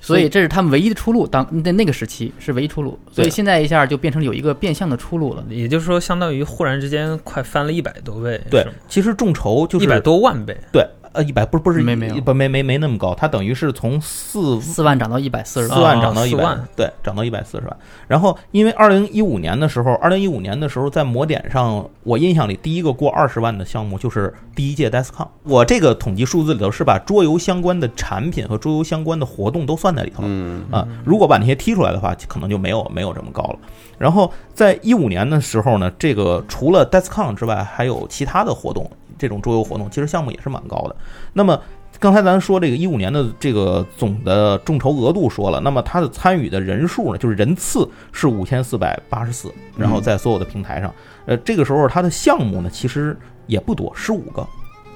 [0.00, 2.98] 所以这是他们唯一的出路，当在那个时期是唯一出路。
[3.12, 8.40] 所以现在一下就变成有一个变相的出路了，也就是说，相当于忽然之间快翻了一百多倍。
[8.48, 10.56] 对，其实众筹就是一百多万倍。
[10.72, 10.86] 对。
[11.18, 17.76] 呃，一百不是不是没没不没没没那么高，它等于是从四四万涨到一百四十万四万涨到一百对涨到一百四十万。
[18.06, 25.26] 然后因为二零一五年的时候，二零一五年的时候在魔点上，我印象里第一个过二十万的项目就是第一届 DeskCon。
[25.42, 30.86] 我这个统计数字里头是把桌游相关的产品和桌游相关的活动都算在里头嗯啊。
[31.04, 33.58] 如果把那些踢出来的话，可能就没有没有这么高了。
[33.98, 38.88] 然后在一五年的时候呢，这个除了 DeskCon 之外，还有其他的活动。
[39.18, 40.96] 这种桌游活动其实项目也是蛮高的。
[41.32, 41.60] 那么
[41.98, 50.94] 刚才咱说这个一五年的这个总的众筹额度说了，那么它的参与的人数呢，就是人次是五千四百八十四，然后在所有的平台上，
[51.26, 53.16] 呃，这个时候它的项目呢其实
[53.46, 54.46] 也不多，十五个，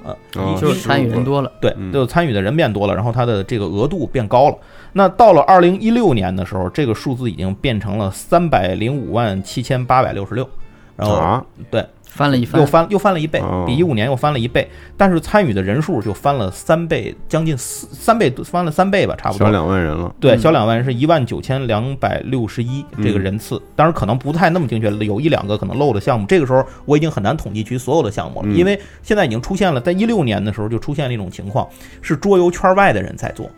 [0.05, 0.17] 呃，
[0.61, 4.57] 就是参与人多了，对，就参与的人变多了，然后它的这个额度变高了。
[4.93, 10.49] 那到了二零一六年的时候，这个数字已经变成了三百零五万七千八百六十六，
[10.95, 11.85] 然后对。
[12.15, 20.15] 翻了一又翻又翻了一倍，比一五年又翻了一倍，但是参与的人数就翻了三倍，将近四三倍翻了三倍吧，差不多小两万人了。
[20.21, 26.27] 对，小两万人是一万九千两百六十一这个人次，当然可能不太那么精确，有一两个可能漏的项目。
[26.27, 31.67] 这个时候我已经很难统计出所有的项目了，因为现在已经出现了，在一六年的时候就出现了一种情况，
[32.03, 33.51] 是桌游圈外的人在做，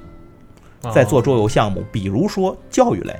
[0.92, 3.14] 在做桌游项目，比如说教育类。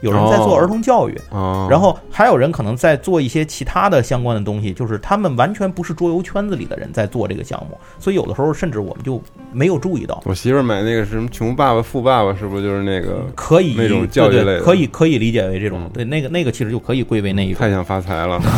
[0.00, 9.20] 有人在做儿童教育，哦，然后还有人可能在做一些其他的相关的东西，就是他们完全不是桌游圈子里的人在做这个项目，所以有的时候甚至我们就
[9.52, 10.22] 没有注意到。
[10.24, 17.60] 我媳妇儿买那个什么《穷爸爸富爸爸》，是不是就是那个可以那种教育类可以可以理解为这种，对那个那个其实就可以归为那一种。
[17.60, 18.40] 太想发财了。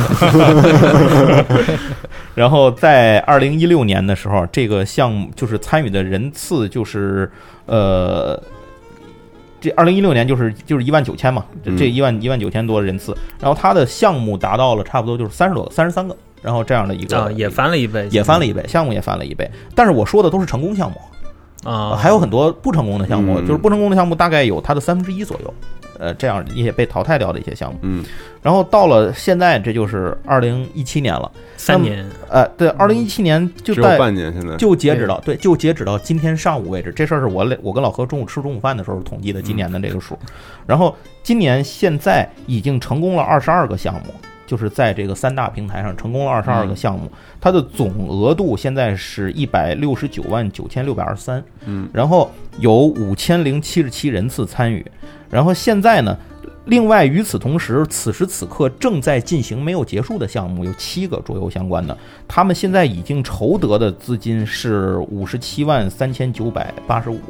[2.35, 7.31] 然后在二零一六年的时候，这个项目就是参与的人次就是
[7.67, 8.41] 呃，
[9.61, 19.51] 这二零一六年就是就是一万九千嘛，这这一万一万九千多人次，然后它的项目达到了差不多就是三十多个三十三个，然后这样的一个、啊，也翻了一倍，也翻了一倍，项目也翻了一倍。
[19.75, 20.97] 但是我说的都是成功项目
[21.71, 25.55] 啊，还有很多不成功的项目，嗯就是不成功的项目大概有它的三分之一左右。
[26.01, 28.03] 呃，这样一些被淘汰掉的一些项目，嗯，
[28.43, 34.57] 然后到了现在，这就是二零一七年了，三年，呃，对，二零一七年就在半年，现在。
[34.57, 40.19] 就截止到对，就截止到今天上午为止，这事儿是我我跟老何中午吃中午饭的时候统计的今年的这个数，
[40.67, 44.15] 然后今年现在已经成功了二十二个项目，
[44.51, 47.09] 就是在这个三大平台上成功了二十二个项目，
[47.41, 52.29] 它的总额度现在是一百六十九万九千六百二十三，嗯，然后
[52.59, 54.85] 有五千零七十七人次参与。
[55.31, 56.19] 然后现在呢，
[56.65, 61.97] 另外与此同时，此时此刻正在进行没有结束的项目有七个桌游相关的，
[62.27, 67.21] 他们现在已经筹得的资金是五十七万三千九百八十五。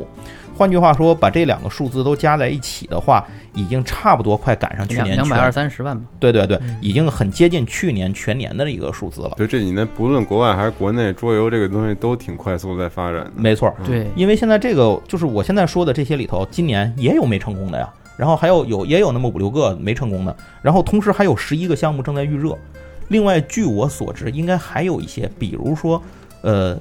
[0.60, 6.04] 换句话说，把这两个数字都加在一起的话，已经差不多快赶上去年两百二三十万吧。
[6.18, 9.30] 对对对，已经很接近去年全年的一个数字了。
[9.38, 13.32] 就这几年，不论国外还是国内，桌游这个东西都挺快速在发展的。
[13.36, 17.88] 没错，对，因为现在这个就是我现在说的这些里头，今年也有没成功的呀，
[18.18, 22.54] 然后还有有也有那么五六个没成功的，然后同时还有十一个项目正在预热。
[23.08, 26.02] 另外，据我所知，应该还有一些，比如说，
[26.42, 26.78] 呃，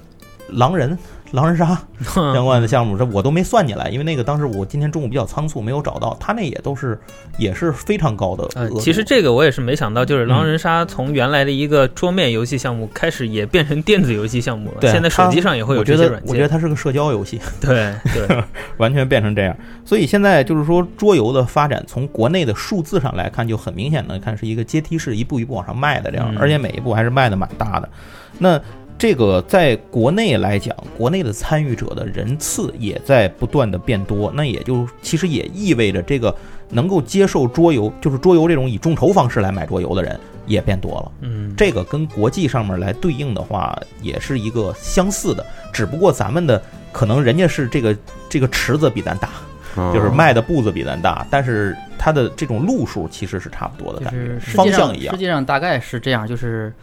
[0.49, 0.97] 狼人。
[1.32, 1.80] 狼人杀
[2.34, 6.17] 相关的项目，这我都没算进来，因为那个当时我今天中午比较仓促，没有找到。
[6.19, 6.99] 他那也都是
[7.38, 8.47] 也是非常高的。
[8.80, 14.77] 其实这个我也是没想到，就是狼人杀从原来的一个桌面游戏项目开始，也变成电子游戏项目了。
[14.82, 16.30] 对，现在手机上也会有这些软件。
[16.30, 17.39] 我觉得它是个社交游戏。
[17.61, 18.43] 对对，
[18.77, 19.55] 完全变成这样。
[19.86, 27.89] 所以现在就是说，桌游的发展从国内的数字上来看，就很明显的看是一个阶梯式，一步一步往上迈的这样，嗯、而且每一步还是迈的蛮大的。
[28.38, 28.59] 那
[28.99, 36.35] 这个在国内来讲，国内的参与者的人次也在不断的变多，那也就其实也意味着这个
[36.69, 41.11] 能够接受桌游，就是桌游这种以众筹方式来买桌游的人也变多了。
[41.21, 47.97] 嗯，这个跟国际上面来对应的话，也是一个相似的，只不过咱们的可能人家是这个
[48.27, 49.29] 这个池子比咱大，
[49.77, 55.15] 哦、就是迈的步子比咱大，但是它的这种路数其实是差不多的感觉，就是方向一样。
[55.15, 56.73] 实际上大概是这样，就是。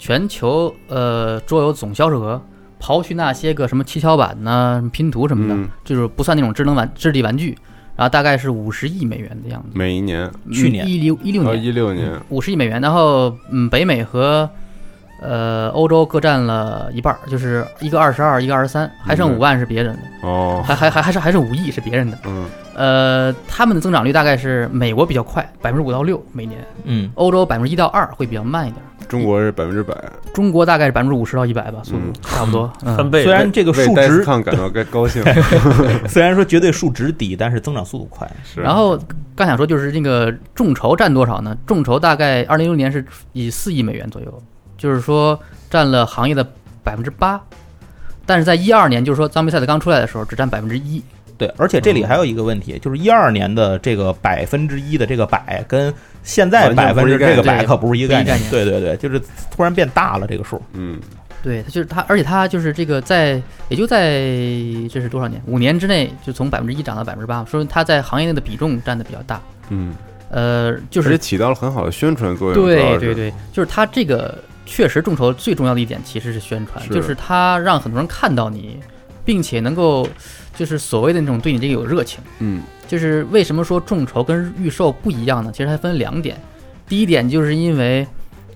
[0.00, 2.40] 全球呃桌游总销售额，
[2.80, 7.56] 刨去那些个什么七巧板呐、拼图什么的，嗯、就是不算那种智能玩智力玩具，
[7.96, 9.68] 然后大概是五十亿美元的样子。
[9.74, 14.48] 每一年，去年一六一六年，一六年五十亿美元，然后嗯，北美和
[15.20, 20.26] 呃欧洲各占了一半，就是一个二十二，一个二十三，还剩五万是别人的。
[20.26, 22.18] 哦，还还还还是还是五亿是别人的。
[22.24, 26.58] 嗯，呃，他们的增长率大概是美国比较快，百分之五到六每年。
[26.84, 28.82] 嗯，欧洲百分之一到二会比较慢一点。
[29.10, 29.92] 中国是百分之百，
[30.32, 33.24] 中国大概是百分之五十到一百吧，速度、嗯、差不多 翻倍。
[33.24, 35.20] 虽然这个数值看感到该高兴，
[36.08, 38.30] 虽然说绝对数值低，但是增长速度快。
[38.44, 38.60] 是。
[38.60, 38.96] 然后
[39.34, 41.56] 刚想说就是那个众筹占多少呢？
[41.66, 44.42] 众筹大概二零一六年是以四亿美元左右，
[44.78, 45.38] 就是说
[45.68, 46.46] 占了行业的
[46.84, 47.40] 百分之八。
[48.24, 51.02] 但是在一二年，就是说脏杯赛的刚出来的时候，只占百分之一。
[51.40, 55.90] 对，而且这里还有一个问题，就是一二年的这个百分之一的这个百，跟
[56.22, 58.38] 现在百分之这个百可不是一个概念。
[58.50, 59.18] 对对对，就是
[59.50, 60.60] 突然变大了这个数。
[60.74, 61.00] 嗯，
[61.42, 64.20] 对，它就是它，而且它就是这个在也就在
[64.90, 65.40] 这是多少年？
[65.46, 69.40] 五年之内就从百分之一涨到百分之八，说明它在行业内的比重占的比较大。
[69.70, 69.94] 嗯，
[70.28, 72.62] 呃，就是而且起到了很好的宣传作用。
[72.62, 74.36] 对对对，就是它这个
[74.66, 78.78] 确实众筹最重要的一点其实是宣传，是就是它让很多人看到你，
[79.24, 80.06] 并且能够。
[80.60, 85.50] 就是所谓的那种对你这个有热情，嗯，就是为什么说众筹跟预售不一样呢？
[85.50, 86.38] 其实还分两点，
[86.86, 88.06] 第一点就是因为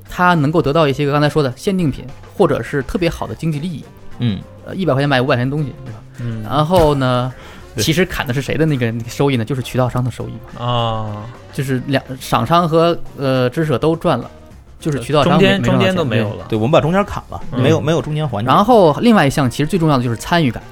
[0.07, 2.05] 它能够得到一些个刚才说的限定品，
[2.37, 3.83] 或者是特别好的经济利益，
[4.19, 6.01] 嗯，呃，一百块钱买五百块钱东西，对吧？
[6.21, 7.33] 嗯，然后呢，
[7.79, 9.45] 其实砍的是谁的那个收益呢？
[9.47, 10.33] 就是渠道商的收益
[10.63, 11.25] 啊，
[11.55, 14.31] 就是两厂商和呃知识者都赚了。
[14.79, 18.51] 就是渠道商中间中间都没有了，对我们把中间砍了，嗯、没有没有中间环节。
[18.51, 20.63] 然后另外一项其实最重要的就是参与感。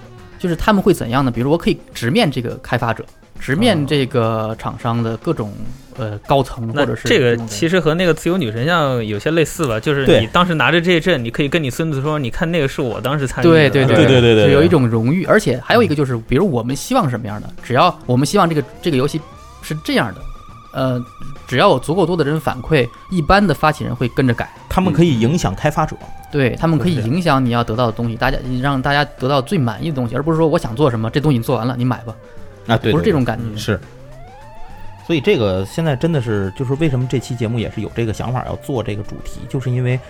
[0.42, 1.30] 就是他们会怎样呢？
[1.30, 3.04] 比如我可以直面这个开发者，
[3.38, 5.52] 直面这个厂商的各种
[5.96, 9.78] 呃高层，或者是这个其实和那个自由女神像有些类似吧。
[9.78, 15.24] 就是你当时拿着这阵，你可以跟你孙子说：“你看那个是我当时参与的。”对对对对对对，有一种荣誉。
[15.26, 19.20] 而且还有一个就是，比如我们希望什么样的，只要我们希望这个这个游戏
[19.62, 20.20] 是这样的，
[20.72, 21.00] 呃，
[21.46, 24.52] 只要有足够多的人反馈，一般的发起人会跟着改。
[24.74, 25.94] 他们可以影响开发者，
[26.30, 32.16] 对他们可以影响你要得到的东西，大家你让大家得到最满意的东西，而不是说我想做什么，这东西你做完了你买吧，
[32.66, 33.54] 啊，对，不是这种感觉。
[33.54, 33.78] 是。
[35.06, 40.00] 所以这个现在真的是，就是为什么这期节目也是有这个想法要做这个主题，就是因为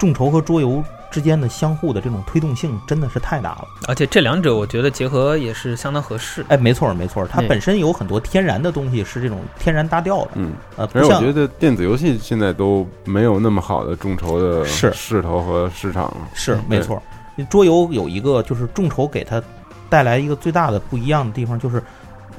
[0.00, 3.68] 众筹和桌游之间的相互的这种推动性真的是太大了。
[3.86, 6.42] 而且这两者我觉得结合也是相当合适。
[6.48, 16.16] 哎，没错没错，它本身有很多天然的东西是这种天然搭调的，嗯，呃，不像而我觉得电子游戏现在都没有那么好的众筹的是势头和市场了。
[16.32, 17.02] 是没错。
[17.50, 19.42] 桌游有一个就是众筹给它
[19.90, 21.82] 带来一个最大的不一样的地方，就是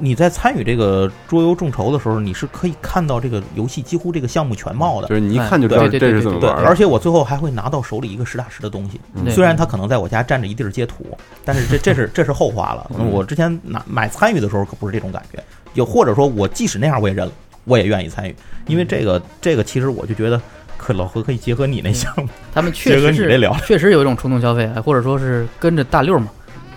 [0.01, 5.07] 你在参与这个桌游众筹的时候，你是可以看到这个游戏几乎这个项目全貌的。
[5.07, 6.65] 就是你一看就知道这是怎么玩。
[6.65, 8.99] 而且我最后还会拿到手里一个实打实的东西，
[9.29, 11.05] 虽然它可能在我家占着一地儿截图，
[11.45, 12.89] 但是这这是这是后话了。
[12.97, 15.41] 嗯我之前拿买参与的时候可不是这种感觉，
[15.75, 17.31] 有或者说我即使那样我也认了，
[17.65, 18.35] 我也愿意参与，
[18.67, 20.41] 因为这个这个其实我就觉得
[20.77, 26.29] 可老何可以结合你那项目，他们确结合实是你这聊确实有一种冲动消费，哎或者说是跟着大溜嘛，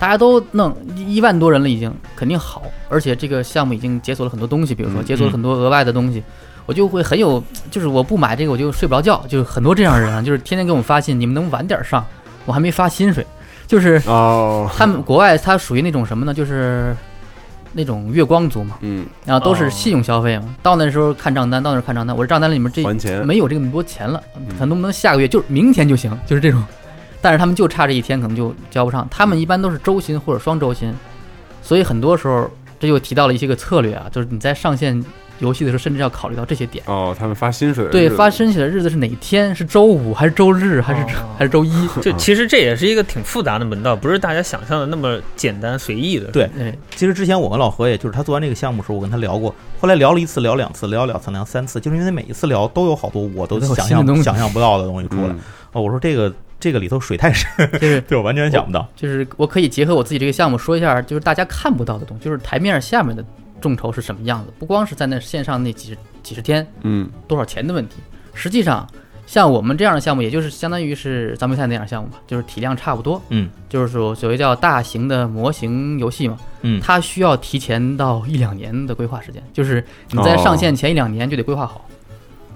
[0.05, 6.21] 大家都弄一万多人了，已经肯定好，而且这个项目已经解锁了很多东西，比如说嗯解锁了很多额外的东西，
[6.67, 12.05] 我就会很有，就是我不买这个我就睡不着觉，就是很多这样的人啊，就是天天给我们发信，你们能晚点上，
[12.45, 13.25] 我还没发薪水，
[13.65, 16.31] 就是哦，他们国外他属于那种什么呢？
[16.31, 16.95] 就是
[17.73, 22.83] 那种月光族嘛，嗯，然后都哦是信用消费嘛，到那时候看账单，到那儿看账单，我这账单里面这
[23.23, 26.63] 没有这么多钱了，嗯看能不能下个月就是明天就行，就是这种。
[27.21, 29.07] 但是他们就差这一天，可能就交不上。
[29.09, 30.93] 他们一般都是周薪或者双周薪，
[31.61, 32.49] 所以很多时候
[32.79, 35.03] 这就提到了一些个策略啊，就是你在上线
[35.39, 36.83] 游戏的时候，甚至要考虑到这些点。
[36.87, 39.53] 哦，他们发薪水对，发申请的日子是哪天？
[39.55, 41.87] 是周五还是周日还是、哦还是周一？
[42.01, 46.27] 就其实这也是一个挺复杂的门道，不是大家想象的那么简单随意的。
[46.27, 55.27] 对对，其实之前我跟老何，也就是他做完这个项目的时候，我跟他聊过，后来聊了一次，聊两次，聊两次，聊三次，就是因为每一次聊都有好多我都想象想象不到的东西出来。
[55.27, 55.39] 嗯
[55.73, 56.33] 哦，我说这个
[56.65, 58.89] 这个里头水太深，就是 对我完全想不到。
[58.95, 63.23] 就是我可以结合我自己这个项目说一下，就是大家看不到的东西，就是台面下面的
[63.61, 67.07] 众筹是什么样子，不光是在那线上那几十几十天嗯。
[67.27, 67.97] 多少钱的问题，
[68.33, 68.89] 实际上
[69.27, 76.81] 像我们这样的项目，也就是相当于是咱们赛那样的项目吧，就是体量差不多，嗯，就是说所谓叫大型的模型游戏嘛，嗯。
[76.81, 81.87] 它需要提前到一两年的规划时间，就是你在上线前一两年就得规划好，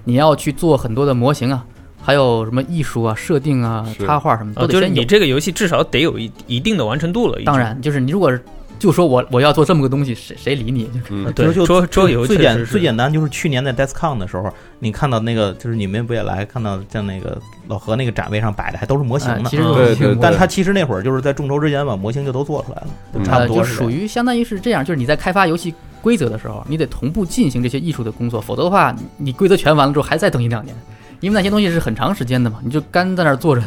[0.02, 1.64] 你要去做很多的模型啊。
[2.02, 4.88] 还有什么艺术啊、设定啊、插画什么哦，就是。
[4.88, 7.38] 你这个游戏至少得有一一定的完成度了。
[7.44, 8.32] 当，然，就是你如果
[8.78, 10.84] 就说我我要做这么个东西，谁谁理你？
[10.84, 11.30] 就嗯。
[11.34, 17.38] 对就桌桌游最简最简单就是去年在 DeskCon 的时候，你看到那个就是你们不也来看到像那个
[17.68, 19.74] 老何那个展位上摆的还都是模型呢，啊其实嗯。
[19.74, 30.74] 对对但他其实那会儿就是在众筹之前把模型就都做出来了，就嗯差不呃，多就属于相当于是这样，就是你在开发游戏规则的时候，你得同步进行这些艺术的工作，否则的话，你你规则全完了之后还再等一两年，
[31.20, 33.62] 因为那些东西是很长时间的嘛，你就干在那儿坐着，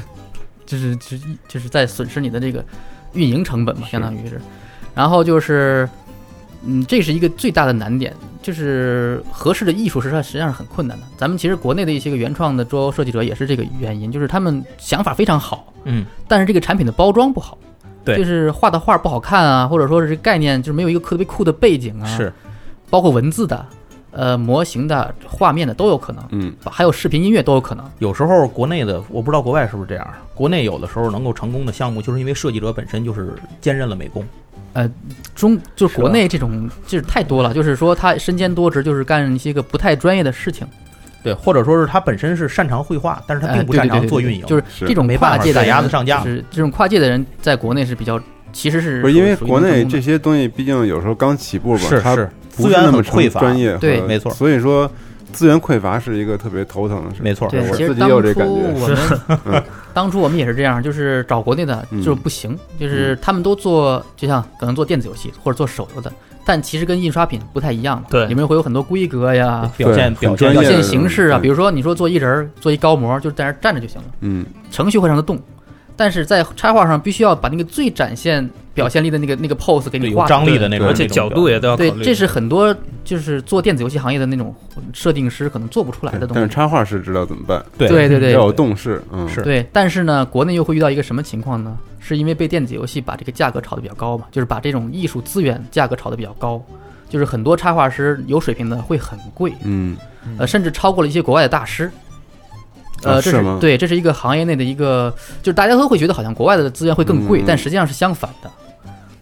[0.65, 2.63] 就是就是就是在损失你的这个
[3.13, 4.39] 运营成本嘛，相当于是。
[4.95, 5.89] 然后就是，
[6.65, 11.03] 嗯，这是一个最大的难点，就是合适的艺术实际上实际上是很困难的。
[11.17, 17.57] 咱们其实国内的一些个原创的桌游设计者也是这个原因，就是他们想法非常好，嗯，但是这个产品的包装不好，
[18.05, 22.31] 对就是画的画不好看啊，或者说是概念就是没有一个特别酷的背景啊，是
[22.89, 23.65] 包括文字的、
[24.13, 26.53] 呃模型的、画面的都有可能，嗯。
[26.65, 27.83] 还有视频音乐都有可能。
[27.99, 34.23] 有时候国内的我不知道国外是不是这样，国内有的时候能够成功的项目，就是因为设计者本身就是兼任了美工，
[34.73, 34.89] 呃
[35.35, 40.65] 中就国内这种就是太多了，就是说他身兼多职，就是干一些个不太专业的事情，
[41.23, 46.23] 对，或者说是他本身是擅长绘画，但是他并不擅长做运营，就是是这种没办法赶鸭跨界的鸭子上架。
[46.23, 48.19] 就是这种跨界的人在国内是比较，
[48.51, 52.21] 其实是不是因为国内这些东西毕竟有时候刚起步吧，它是。
[52.21, 54.31] 是不资源是那么匮乏，专业，对没错。
[54.33, 54.89] 所以说
[55.31, 57.21] 资源匮乏是一个特别头疼的事。
[57.21, 58.53] 没错，对，我其实当自己有这初感觉。
[58.53, 66.11] 我们当初我们也是这样，就是找国内的嗯就是不行，就是他们都做，就像可能做电子游戏或者做手游的，
[66.45, 68.03] 但其实跟印刷品不太一样。
[68.09, 68.25] 对。
[68.27, 75.39] 里面会有很多规格呀、表现表现形式啊，嗯比如说你说做一人儿做一高模，就是在那儿站着就行了，嗯，程序会让它动，
[75.95, 84.53] 但是在插画上必须要把那个最展现表现力的那个那个 pose 给你画张力的那种，而且角度也都要考虑。，对这是很多就是做电子游戏行业的那种
[84.93, 86.33] 设定师可能做不出来的东西。
[86.35, 91.77] 但是插画师知道怎么办，对对对对，要有动势，嗯，是对，但是呢，国内又会遇到一个什么情况呢？
[91.99, 96.61] 是因为被电子游戏把这个价格炒得比较高嘛，就是把这种艺术资源价格炒得比较高，
[97.09, 99.95] 就是很多插画师有水平的会很贵，嗯，
[100.37, 101.89] 呃，甚至超过了一些国外的大师。
[103.03, 108.49] 呃，这啊是对，这是一个行业内的一个，就是大家都会觉得好像国外的资源会更贵，嗯但实际上是相反的。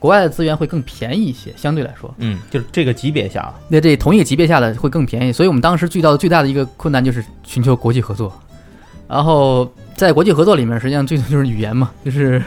[0.01, 2.11] 国外的资源会更便宜一些，相对来说。
[2.17, 8.33] 嗯，就是这个级别下，那这同一个级别下的会更便宜，所以我们当时遇到的最大的一个困难就是寻求国际合作。
[9.07, 12.41] 然后在国际合作里面，实际上最多就是语言嘛，就是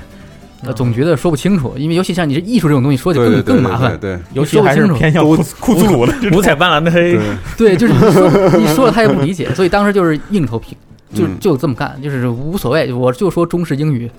[0.62, 3.96] 呃总觉得说不清楚，因为尤其像你是艺术这种东西，说起更对对对更麻烦。
[4.00, 7.16] 对对尤其还是偏向库库苏鲁的 五彩斑斓的黑，
[7.56, 10.76] 对，就是你说你说了他也不理解，所以当时就是硬头皮，
[11.14, 14.10] 就嗯就这么干，就是无所谓，我就说中式英语，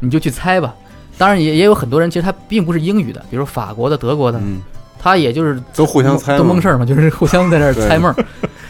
[0.00, 0.74] 你就去猜吧。
[1.20, 4.62] 当然也也有很多人其实他并不是英语的，比如法国的、德国的，嗯，
[4.98, 8.10] 他也就是都互相猜都蒙事儿嘛，就是 互相在那儿猜梦。
[8.16, 8.24] 儿。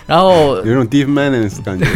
[0.05, 1.87] 然后 有一种 deep minus 感觉，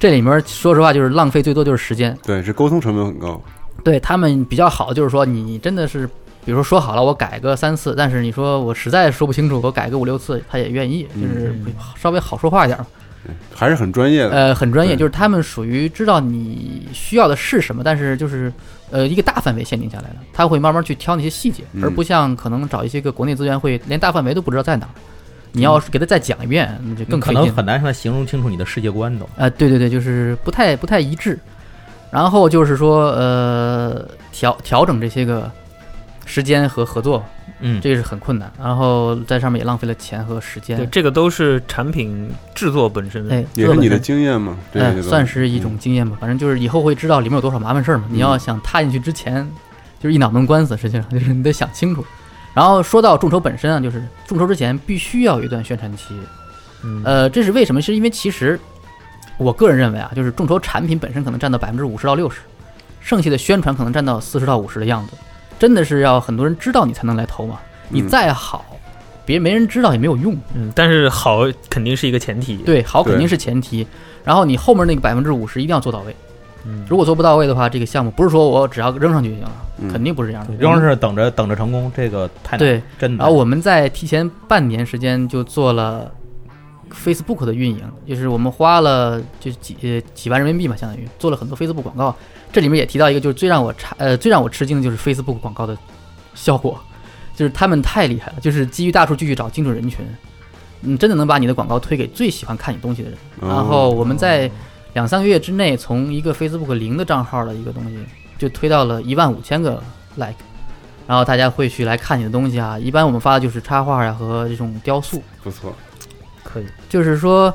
[0.00, 3.40] 这里面说实话就是浪费最多就是时间，对，是沟通成本很高。
[3.84, 6.04] 对他们比较好，就是说你真的是，
[6.44, 11.54] 比如说说好了我改个三次，但是你说我实在说不清楚，我改个五六次，他也愿意，就是
[11.96, 12.86] 稍微好说话一点嘛。
[13.54, 18.52] 还是很专业的，呃，很专业，就是他们属于知道你需要的是什么，但是就是
[18.92, 24.92] 呃一个大范围限定下来了，他会慢慢去挑那些细节，嗯而不像可能找一些个国内资源会连大范围都不知道在哪儿。
[25.54, 27.46] 你要是给他再讲一遍，那就更可能。
[27.52, 29.28] 很难让他形容清楚你的世界观都。
[29.36, 31.38] 啊，对对对，就是不太不太一致。
[32.10, 35.50] 然后就是说，呃，调调整这些个
[36.24, 37.22] 时间和合作，
[37.62, 38.52] 嗯，这个是很困难。
[38.58, 40.76] 然后在上面也浪费了钱和时间。
[40.76, 46.16] 对，这个都是产品制作本身也是你的经验嘛，对算是一种经验吧。
[46.20, 48.04] 反正就是以后会知道里面有多少麻烦事儿嘛。
[48.10, 49.48] 你要想踏进去之前，
[49.98, 52.04] 就是一脑门官司，实际上就是你得想清楚。
[52.52, 56.14] 然后说到众筹本身啊，就是众筹之前必须要有一段宣传期。
[56.82, 57.80] 嗯，呃，这是为什么？
[57.80, 58.58] 是因为其实
[59.38, 62.40] 我个人认为啊，就是众筹产品本身可能占到百分之五十到六十，
[63.00, 65.12] 剩下的宣传可能占到四十到五十的样子。
[65.62, 67.60] 真的是要很多人知道你才能来投嘛。
[67.88, 68.64] 你嗯再好，
[69.24, 70.36] 别没人知道也没有用。
[70.54, 73.86] 嗯，但是好肯定是一个前提。，对，好肯定是前提。
[74.24, 76.16] 然后你后面那个百分之五十一定要做到位。
[76.66, 80.52] 嗯，如果做不到位的话，这个项目不是说我只要扔上去就行了，嗯肯定不是这样的。
[80.54, 83.22] 扔上是等着等着成功，这个太难，对，真的。
[83.22, 86.10] 然后我们在提前半年时间就做了
[86.92, 92.14] Facebook 的运营，就是我们花了就几呃几万人民币嘛，相当于做了很多 Facebook 广告。
[92.52, 95.76] 这里面也提到一个，就是最让我差呃最让我吃惊的就是 Facebook 广告的
[96.34, 96.78] 效果，
[97.34, 100.04] 就是他们太厉害了，就是基于大数据去找精准人群，
[100.82, 103.18] 嗯，真的能把你的广告推给最喜欢看你东西的人。
[103.40, 104.50] 哦然后我们在
[104.92, 107.98] 两三个月之内，从一个 Facebook 零的账号的一个东西，
[108.36, 109.82] 就推到了一万五千个
[110.16, 110.34] like，
[111.06, 112.78] 然后大家会去来看你的东西啊。
[112.78, 115.74] 一般我们发的就是插画呀、和这种雕塑，不错，
[116.52, 116.64] 可以。
[116.88, 117.52] 就是说，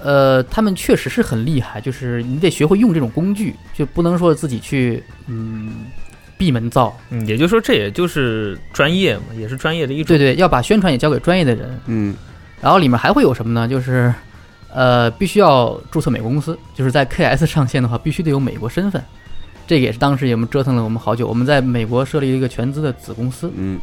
[0.00, 5.72] 呃，他们确实是很厉害，就是你得学会用这种工具，就不能说自己去嗯
[6.36, 6.96] 闭门造。
[7.10, 10.06] 嗯，也就是说，这也就是专业嘛，也是专业的一种。
[10.06, 11.80] 对对，要把宣传也交给专业的人。
[11.86, 12.14] 嗯
[12.60, 13.68] 然后里面还会有什么呢？
[13.68, 14.12] 就是，
[14.74, 19.00] 呃，必须要注册美国公司，就是在 KS 上线的话，必须得有美国身份。
[19.64, 21.28] 这个也是当时也我们折腾了我们好久。
[21.28, 23.78] 我们在美国设立了一个全资的子公司，嗯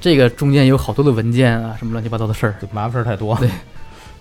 [0.00, 2.54] 这个中间有好多的文件啊，什么乱七八糟的事儿。
[2.60, 3.36] 就麻烦事儿太多。
[3.36, 3.48] 对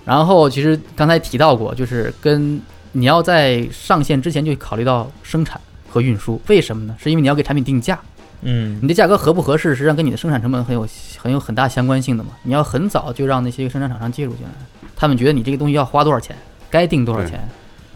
[0.05, 2.59] 然后其实刚才提到过，就是跟
[2.91, 6.95] 你要在上线之前就考虑到生产和运输，为什么呢？
[6.99, 7.99] 是因为你要给产品定价，
[8.41, 10.87] 嗯你的价格合不合适，实际上跟你的生产成本很有
[11.17, 12.31] 很有很大相关性的嘛。
[12.43, 14.51] 你要很早就让那些生产厂商介入进来，
[14.95, 16.35] 他们觉得你这个东西要花多少钱，
[16.69, 17.47] 该定多少钱。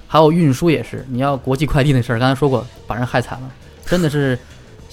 [0.07, 3.49] 还有运输也是，你要国际快递那事儿，刚才说过，把人害惨了，
[3.83, 4.37] 真的是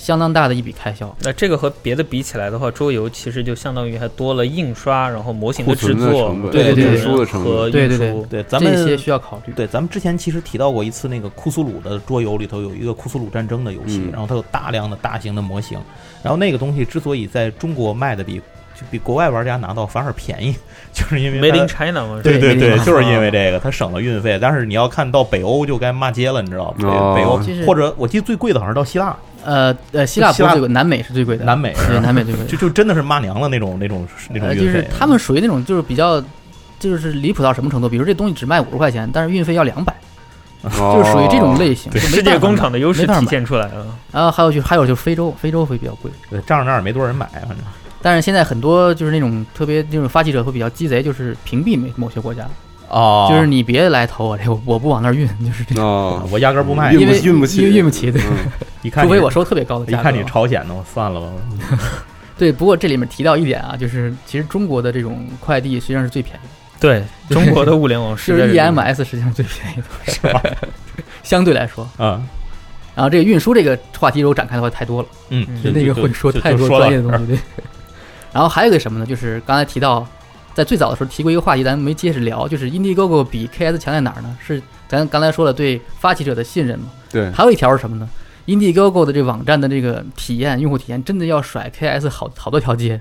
[0.00, 1.14] 相当大的一笔开销。
[1.20, 8.26] 那这个和别的比起来的话，桌游其实就相当于还多了印刷，然后模型的制作，对对对运输的成本和运对对对输。
[8.26, 9.52] 对，咱们这些需要考虑。
[9.52, 15.78] 对，咱们之前其实提到过一次那个库苏鲁的桌游里头有一个库苏鲁战争的游戏，嗯然后它有大量的大型的模型，
[16.22, 18.40] 然后那个东西之所以在中国卖的比
[18.74, 20.54] 就比国外玩家拿到反而便宜，
[20.94, 24.38] 就是因为 Made in China 嘛，对对对，就是因为这个，它省了运费。
[24.40, 27.14] 但是你要看到北欧就该骂街了，你知道吗？
[27.14, 29.14] 北欧或者我记得最贵的好像是到希腊，
[29.44, 31.44] 呃呃，希腊不希腊是最贵，南美是最贵的。
[31.44, 32.56] 南美对南美最贵的就。
[32.58, 34.66] 就真的是骂娘了那种那种那种呃，运费。
[34.66, 36.22] 就是他们属于那种就是比较，
[36.78, 37.88] 就是离谱到什么程度？
[37.88, 39.94] 比如这东西只卖五十块钱，但是运费要两百，
[40.62, 41.90] 就是属于这种类型。
[41.92, 43.86] 对没世界工厂的优势没办法买体现出来了。
[44.12, 46.10] 然后还有就还有就是非洲，非洲会比较贵。
[46.30, 47.58] 对仗上那儿也没多少人买，反正
[48.02, 52.46] 但是现在很多就是那种特别那种发起者会比较鸡贼，就是屏蔽某某些国家，
[52.90, 55.84] 哦就是你别来投我这，我我不往那儿运，就是这种。
[55.84, 58.50] 哦，我压根儿不卖，运不因为运不起因为运不起，对，嗯
[58.82, 60.00] 一看你除非我收特别高的价格。
[60.00, 61.28] 一看你朝鲜的，我算了吧。
[62.36, 66.50] 对，不过这里面提到一点啊，就是其实中国的这种快递实际上是最便宜的。
[66.80, 70.42] 对中国的物联网是就是 E EMS 实际上最便宜的， 是吧？
[71.22, 72.26] 相对来说，嗯
[72.94, 77.26] 然后这个运输这个话题如果展开的话太多了，嗯，就那个会说太多专业的东西。
[77.26, 77.38] 对。
[78.32, 79.06] 然后还有一个什么呢？
[79.06, 80.06] 就是刚才提到，
[80.54, 84.36] 在最早的时候提过一个话题，咱们没接着聊，就是 Indiegogo 比 KS 强在哪儿呢？
[84.44, 86.86] 是咱刚才说了对发起者的信任嘛。
[87.10, 88.08] 对，还有一条是什么呢
[88.46, 93.00] Indiegogo 的这个网站的这个体验，用户体验真的要甩 KS 好好多条街。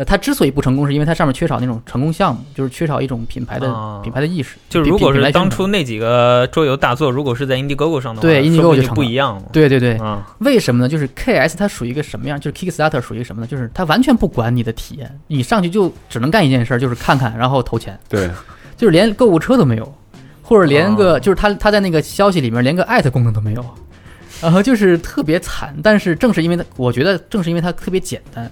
[0.00, 4.56] 呃，它之所以不成功，是因为它上面缺少那种成功项目，就是缺少一种品牌的、啊品牌的意识。
[4.70, 9.42] 就是如果是当初那几个桌游大作，如果是在 Indiegogo 上的话，对说 Indiegogo 就不一样了。
[9.52, 10.88] 对对对，啊，为什么呢？
[10.88, 12.40] 就是 KS 它属于一个什么样？
[12.40, 13.46] 就是 Kickstarter 属于什么呢？
[13.46, 18.30] 就是它完全不管你的体验，你上去就只能干一件事儿，就是看看，然后投钱，对，
[18.78, 19.94] 就是连购物车都没有，
[20.40, 23.64] 或者连个、就是他他在那个消息里面连个艾特功能都没有，
[24.40, 25.76] 然后就是特别惨。
[25.82, 28.50] 但是正是因为它，我觉得正是因为它特别简单，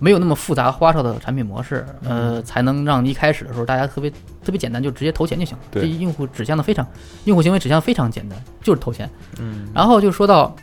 [0.00, 5.62] 没有那么复杂花哨的产品模式，呃，才能让一开始的时候大家特别特别简单，就直接投钱就行了。
[5.70, 6.84] 对这用户指向的非常，
[7.24, 9.08] 用户行为指向非常简单，就是投钱。
[9.38, 10.56] 嗯，然后就说到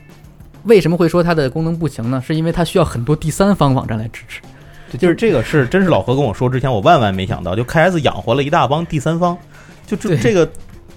[0.63, 2.21] 为什么会说它的功能不行呢？
[2.25, 4.41] 是因为它需要很多第三方网站来支持。
[4.97, 9.37] 就是这个是真是老何跟我说之前，我万万没想到，就 KS 养活了一大帮第三方，
[9.85, 10.49] 就这这个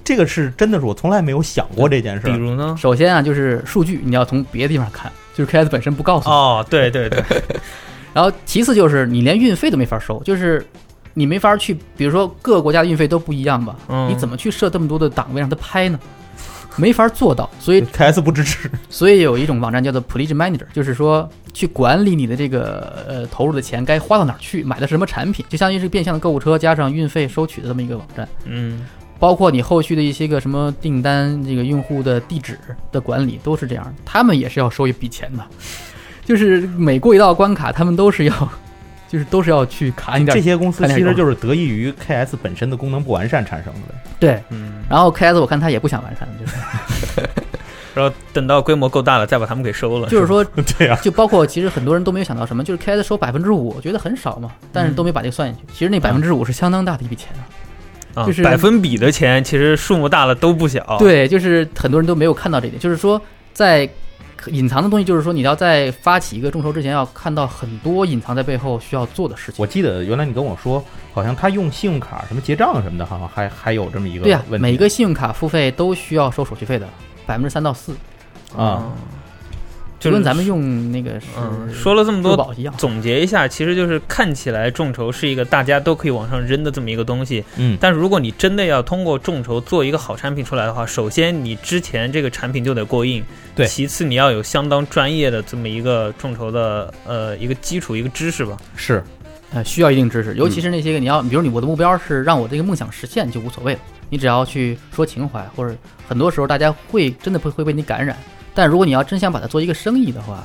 [0.05, 2.31] 这个是真的是我从来没有想过这件事儿。
[2.31, 2.77] 比如呢？
[2.79, 6.33] 首先啊，就是数据你要从别的地方看，就是 KS 本身不告诉你。
[6.33, 7.21] 哦，对对对，
[8.13, 10.67] 然后其次就是你连运费都没法收，就是
[11.15, 15.99] 你没法去，比如说各个国家的运费都不一样吧，嗯你怎么去设这么多的档位让他拍呢？
[16.77, 28.27] 没法做到，所以 KS 不支持，所以有一种网站叫做 Pledge Manager，就是说去管理你的这个呃投入的钱该花到哪儿去，买的是什么产品，就相当于是变相的购物车加上运费收取的这么一个网站。
[28.45, 28.87] 嗯，
[29.19, 32.57] 包括你后续的一些个什么订单、这个用户的地址
[32.93, 35.45] 的管理都是这样的，他们也是要收一笔钱的，
[36.31, 38.53] 就是每过一道关卡，他们都是要，
[39.09, 43.95] 就是都是要去卡你点这些公司其实就是得益于 KS 本身的功能不完善产生的。
[44.21, 46.57] 对，嗯，然后 KS 我看他也不想完善，就是
[47.93, 50.09] 然后等到规模够大了，再把他们给收了。
[50.09, 50.45] 就是说，
[50.79, 55.67] 对啊，就包括其实很多人都没有想到什么，就是 KS 收百分之五，我觉得很少嘛，但是都没把这个算进去。
[55.73, 57.43] 其实那百分之五是相当大的一笔钱啊。
[58.15, 63.21] 啊就是百分比的钱，其实数目大了都不小。，对，就是很多人都没有看到这一点，就是说
[63.53, 63.89] 在
[64.47, 69.57] 隐藏的东西，就是说你要在发起一个众筹之前，要看到很多隐藏在背后需要做的事情。
[69.59, 70.83] 我记得原来你跟我说，
[71.13, 74.43] 好像他用信用卡什么结账什么的，好像还还有这么一个对呀。
[74.49, 76.89] 每个信用卡付费都需要收手续费的，
[77.27, 77.95] 百分之三到四，
[78.57, 78.85] 啊，
[80.01, 82.55] 就跟咱们用那个是嗯，说了这么多。
[82.79, 87.45] 总结一下，其实就是看起来众筹是一个大家都可以往上扔的这么一个东西。
[87.57, 93.23] 嗯，但是如果你真的要通过众筹做一个好产品出来的话，首先你之前这个产品就得过硬，
[93.55, 98.57] 对其次你要有相当专业的这么一个众筹的呃一个基础一个知识吧。
[98.75, 99.05] 是
[99.53, 103.81] 呃，需要一定知识，尤其是那些个你要，比如你我的目标是让我这个梦想实现，就无所谓了。
[104.09, 105.77] 你只要去说情怀，或者
[106.09, 108.17] 很多时候大家会真的会会被你感染。
[108.55, 110.45] 但如果你要真想把它做一个生意的话，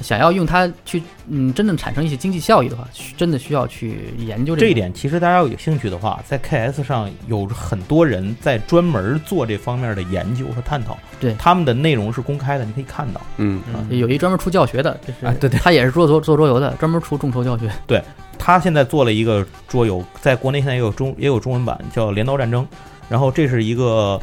[0.00, 10.96] 想要用它去嗯真正产生一些经济效益的话，需真的需要去研究个这一点，其实大家要有兴趣的话，在 KS 上有很多人在专门做这方面的研究和探讨。
[11.18, 13.20] 对他们的内容是公开的，你可以看到。
[13.38, 13.60] 嗯，
[13.90, 17.68] 有一专门出教学的，这是、啊对对他也是做做做桌游的，专门出众筹教学。
[17.84, 18.00] 对
[18.38, 22.62] 他现在做了一个桌游，在国内现在也有中也有中文版，叫《镰刀战争》。
[23.08, 24.20] 然后这是一个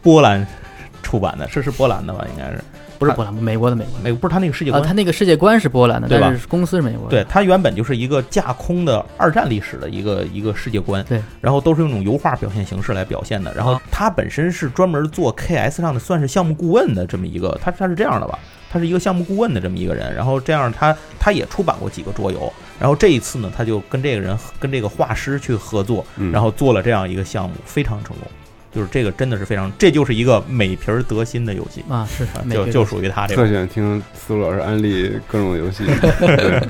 [0.00, 0.46] 波兰
[1.10, 2.24] 出版的，是是波兰的吧？
[2.32, 2.62] 应该是
[2.96, 4.04] 不是波兰，美国的美国的。
[4.04, 4.82] 美国，不是他那个世界啊，观。
[4.84, 7.10] 他那个世界观是波兰的，对吧但是公司是美国的。
[7.10, 13.52] 对，他原本就是一个架空的二战历史的一个一个世界观，对，然后都是用那种油画表现形式来表现的。
[13.54, 18.38] 然后啊他本身是专门做 KS 上的，算是项目顾问的这么一个，他他是这样的吧？
[18.72, 28.28] 他是一个项目顾问的这么一个人，然后这样他他也出版过几个桌游，然后这一次呢，他就跟这个人跟这个画师去合作，嗯然后做了这样一个项目，非常成功。
[28.72, 33.48] 就是这个真的是非常，这就是一个美皮儿得心的游戏，啊，是美就就属于他这个特。
[33.48, 35.84] 喜欢听思路老师安利各种游戏。
[36.20, 36.68] 对，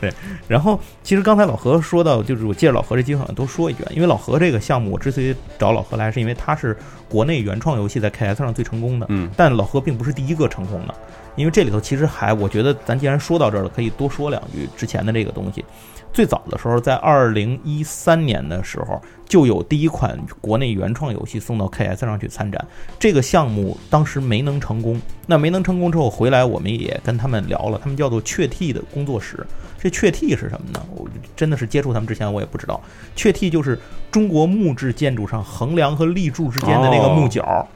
[0.00, 0.12] 对
[0.48, 6.76] 然后，其实刚才老何说到，就是我借着老何这机会多说一句，啊，因为老何这个项目，我之所以找老何来，是因为他是
[7.08, 9.06] 国内原创游戏在 KS 上最成功的。
[9.10, 10.94] 嗯，但老何并不是第一个成功的，
[11.36, 15.64] 因为这里头其实还，我觉得咱既然说到这儿了，可以多说两句之前的这个东西。
[16.12, 22.62] 最早的时候，在二零一三年的时候，就有第一款国内原创游戏送到 KS 上去参展。
[22.98, 29.46] 这个项目当时没能成功，那没能成功之后回来，我们也跟他们聊了，他们叫做雀 T 的工作室。
[29.80, 30.84] 这雀 T 是什么呢？
[30.94, 32.78] 我真的是接触他们之前我也不知道。
[33.16, 33.78] 雀 T 就是
[34.10, 37.66] 中国木质建筑上横梁和立柱之间的那个木角，哦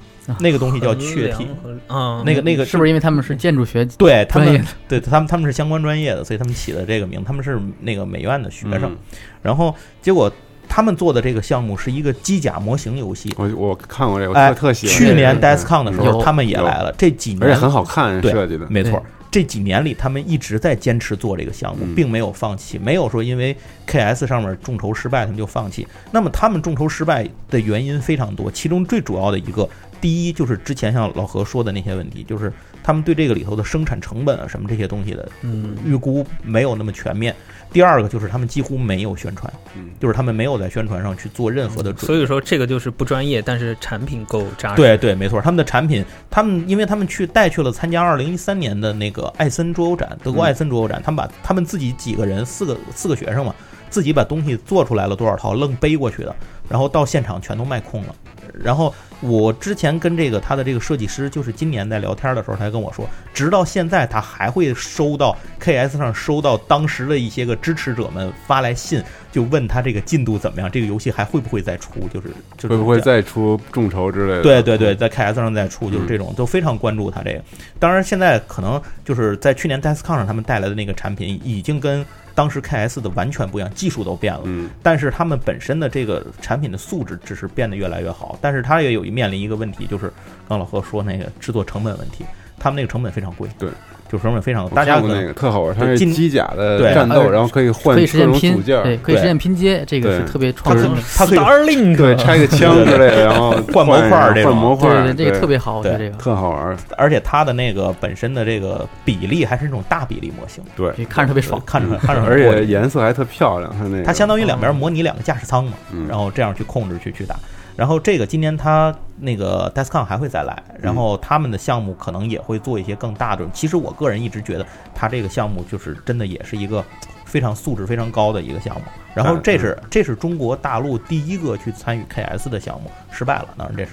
[0.40, 1.46] 那个东西叫雀体。
[1.88, 4.64] 嗯，那个那个是不是因为他们是建筑学对他们？
[4.88, 8.84] 对他们他们是相关专业的，所以他们起的这个名，他们是那个美院的学生。
[8.84, 8.96] 嗯
[9.42, 9.72] 然后
[10.02, 10.30] 结果
[10.68, 13.32] 他们做的这个项目是一个机甲模型游戏。
[13.38, 14.96] 我我看过这个，我哎特特喜欢。
[14.96, 16.92] 去年这个 DESCON 的时候，他们也来了。
[16.98, 18.66] 这几年而且很好看对设计的。
[18.68, 19.00] 没错。
[19.30, 23.54] 这几年里，他们一直在坚持做这个项目，嗯并没有放弃，没有说因为
[23.86, 25.86] KS 上面众筹失败他们就放弃。
[26.10, 29.68] 那么他们众筹失败的原因非常多，其中最主要的一个
[30.00, 32.52] 第一就是之前像老何说的那些问题，就是
[32.82, 37.34] 他们对这个里头的生产成本啊什么这些东西的嗯预估没有那么全面。
[37.72, 42.06] 第二个就是他们几乎没有宣传，嗯就是他们没有在宣传上去做任何的准备。
[42.06, 44.76] 所以说这个就是不专业，但是产品够扎实。
[44.76, 53.54] 对对，没错，他们的产品，他们因为他们去带去了参加二零一三年的那个艾森桌游展，德国嗯艾森桌游展，他们把他们自己几个人，四个四个学生嘛，
[53.90, 56.34] 自己把东西做出来了多少套，愣背过去的，
[56.68, 58.14] 然后到现场全都卖空了。
[58.62, 69.02] 然后我之前跟这个他的这个设计师，就是今年在聊天的时候，他还跟我说，直到现在他还会收到 KS 上收到当时的一些个支持者们发来信，
[69.32, 74.42] 就问他这个进度怎么样，这个游戏还会不会再出，就是就是会不会再出众筹之类的？
[74.42, 77.42] 对对对，在 KS 上再出，就是嗯这种都非常关注他这个。
[77.78, 82.04] 当然，现在可能就是在去年 DESCON 上他们带来的那个产品，已经跟
[82.36, 84.42] 当时 KS 的完全不一样，技术都变了。
[84.44, 88.38] 嗯但是他们本身的这个产品的素质只是变得越来越好。
[88.40, 90.12] 但是它也有一面临一个问题，就是
[90.46, 92.24] 刚老何说那个制作成本问题，
[92.58, 93.70] 他们那个成本非常贵，对，
[94.10, 94.74] 就成本非常高。
[94.74, 101.02] 大家可能那个特好玩，它是机甲的对战斗，呃然后可以换可以实现拼组件，对，可以实现拼接，这个是特别它可以创新的。
[101.16, 106.76] 它可以 Starlink 对，拆个枪之类的，然后 换模块儿这种换模块儿，对对，这个特别好，我觉得对这个特好玩。
[106.96, 111.60] 而且它的那个本身的这个比例还是那种大比例模型，对，这看着特别爽。
[111.66, 117.34] 看着看着很而且颜色还特漂亮，它那个它相当于两边模拟两个驾驶舱嘛，嗯然后这样去控制去去打。
[117.76, 123.46] 然后这个今年他那个 DESCON 还会再来，然后他们的项目可能也会做一些更大的。
[123.52, 126.82] 其实我个人一直觉得，他这个项目就是真的也是一个
[127.26, 128.82] 非常素质非常高的一个项目。
[129.14, 133.92] 然后这是这是中国大陆第一个去参与 KS 的项目，失败了，当然这是。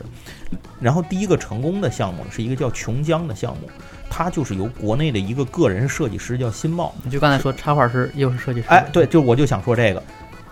[0.80, 3.70] 然后第一个成功的项目是一个叫琼江的项目，
[4.10, 10.04] 它就是由国内的一个个人设计师叫新茂，你就刚才说插画师又是设计师，哎，对，就我就想说这个，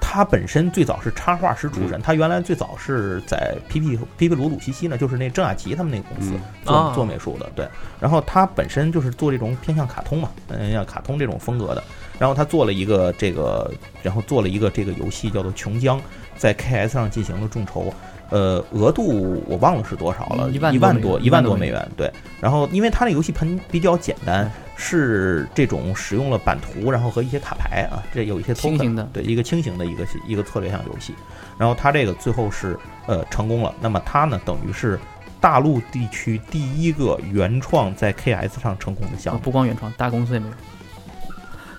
[0.01, 7.65] 他本身最早是插画师出身，他原来最早是在皮皮皮皮鲁鲁西西呢，就是那郑雅琪他们那个公司嗯做、啊做美术的，对。
[7.99, 11.81] 然后他本身就是做这种偏向卡通嘛，嗯，像卡通这种风格的。
[12.19, 13.71] 然后他做了一个这个，
[14.03, 15.97] 然后做了一个这个游戏叫做《琼浆》，
[16.35, 17.93] 在 KS 上进行了众筹。
[18.29, 21.91] 呃，额度我忘了是多少了，一万多，一万多一万多美美元。
[21.97, 22.09] 对，
[22.39, 24.49] 然后因为他那游戏盘比较简单，
[24.83, 31.13] 是这种使用了版图，然后和一些卡牌啊，这有一些轻 token 型的对一个轻型的一个一个策略向游戏。
[31.59, 32.75] 然后它这个最后是
[33.05, 34.99] 呃成功了，那么它呢等于是
[35.39, 40.53] 大陆地区第一个原创在 KS 上成功的项啊目不光原创，大公司也没有。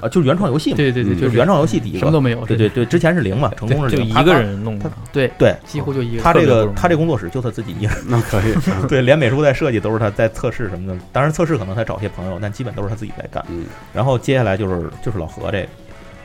[0.03, 2.45] 啊，就是原创游戏嘛，对对对，嗯就是原创游戏第一个，什么都没有。
[2.45, 5.55] 对对对，之前是零嘛，成功是零，就一个人弄的，对，对。
[5.65, 6.23] 几乎就一个。
[6.23, 8.53] 他这个他这工作室就他自己一个人，那可以。
[8.89, 10.99] 对，连美术在设计都是他在测试什么的。
[11.12, 13.45] 当然测试可能他找些朋友，但基本都是他自己在干。
[13.49, 15.69] 嗯，然后接下来就是就是老何这个，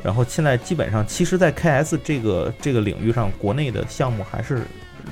[0.03, 4.61] 然后现在基本上，其实，在 KS 这个这个领域上，国内的项目还是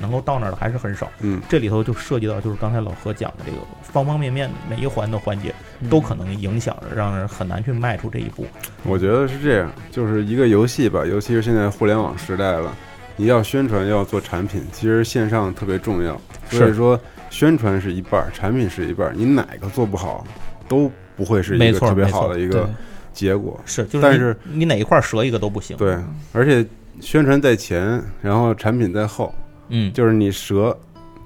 [0.00, 1.10] 能够到那儿的还是很少。
[1.20, 5.54] 嗯，这里头就涉及到就是刚才老何讲的这个方方面面每一环的环节
[5.90, 8.46] 都可能影响着，让人很难去迈出这一步。
[8.84, 12.74] 我觉得是这样，就是一个游戏吧，尤其是现在互联网时代了，
[13.16, 16.20] 你要宣传要做产品，其实线上特别重要。
[16.48, 16.98] 是所以说，
[17.30, 20.24] 宣传是一半儿，产品是一半儿，你哪个做不好，
[20.68, 22.68] 都不会是一个特别好的一个
[23.12, 23.58] 结果。
[23.64, 25.76] 是，就是但是你哪一块折一个都不行。
[25.76, 25.96] 对，
[26.32, 26.64] 而且
[27.00, 29.34] 宣传在前，然后产品在后，
[29.68, 30.78] 嗯，就是你折，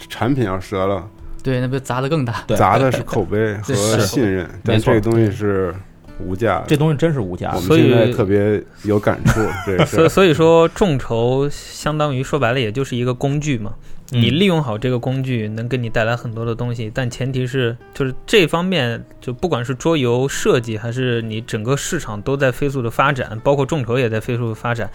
[0.09, 1.09] 产品要折了，
[1.43, 2.43] 对，那不砸的更大。
[2.47, 5.75] 对砸的是口碑和信任，但这个东西是
[6.19, 6.65] 无价的。
[6.69, 7.57] 这东西真是无价的。
[7.57, 10.09] 我们所以现在特别有感触， 这个所以儿。
[10.09, 13.75] 所以说众筹相当于说白了也就是一个工具嘛，
[14.12, 24.91] 嗯你利用好这个工具，能给你带来很多的东西，但前提是就是这方面，就不管是桌游设计，还是你整个市场都在飞速的发展，包括众筹也在飞速的发展。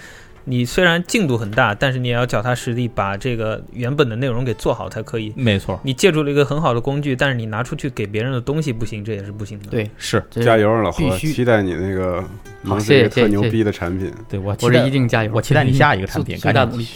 [0.47, 5.33] 你虽然进度很大，但是你也要脚踏实地把这个原本的内容给做好才可以。
[5.35, 9.65] 没错，你借助了一个很好的工具，但是你拿出去给别人的东西不行，这也是不行的。
[9.69, 11.17] 对，是加油，老何！
[11.17, 12.23] 期待你那个
[12.61, 14.13] 能是一个特牛逼的产品。
[14.29, 15.31] 对我期我待是一定加油。
[15.33, 16.87] 我期待你下一个 产品最大努赶紧力。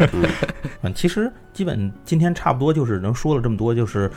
[0.82, 4.10] 嗯，其实基本今天差不多就是能说了这么多，就是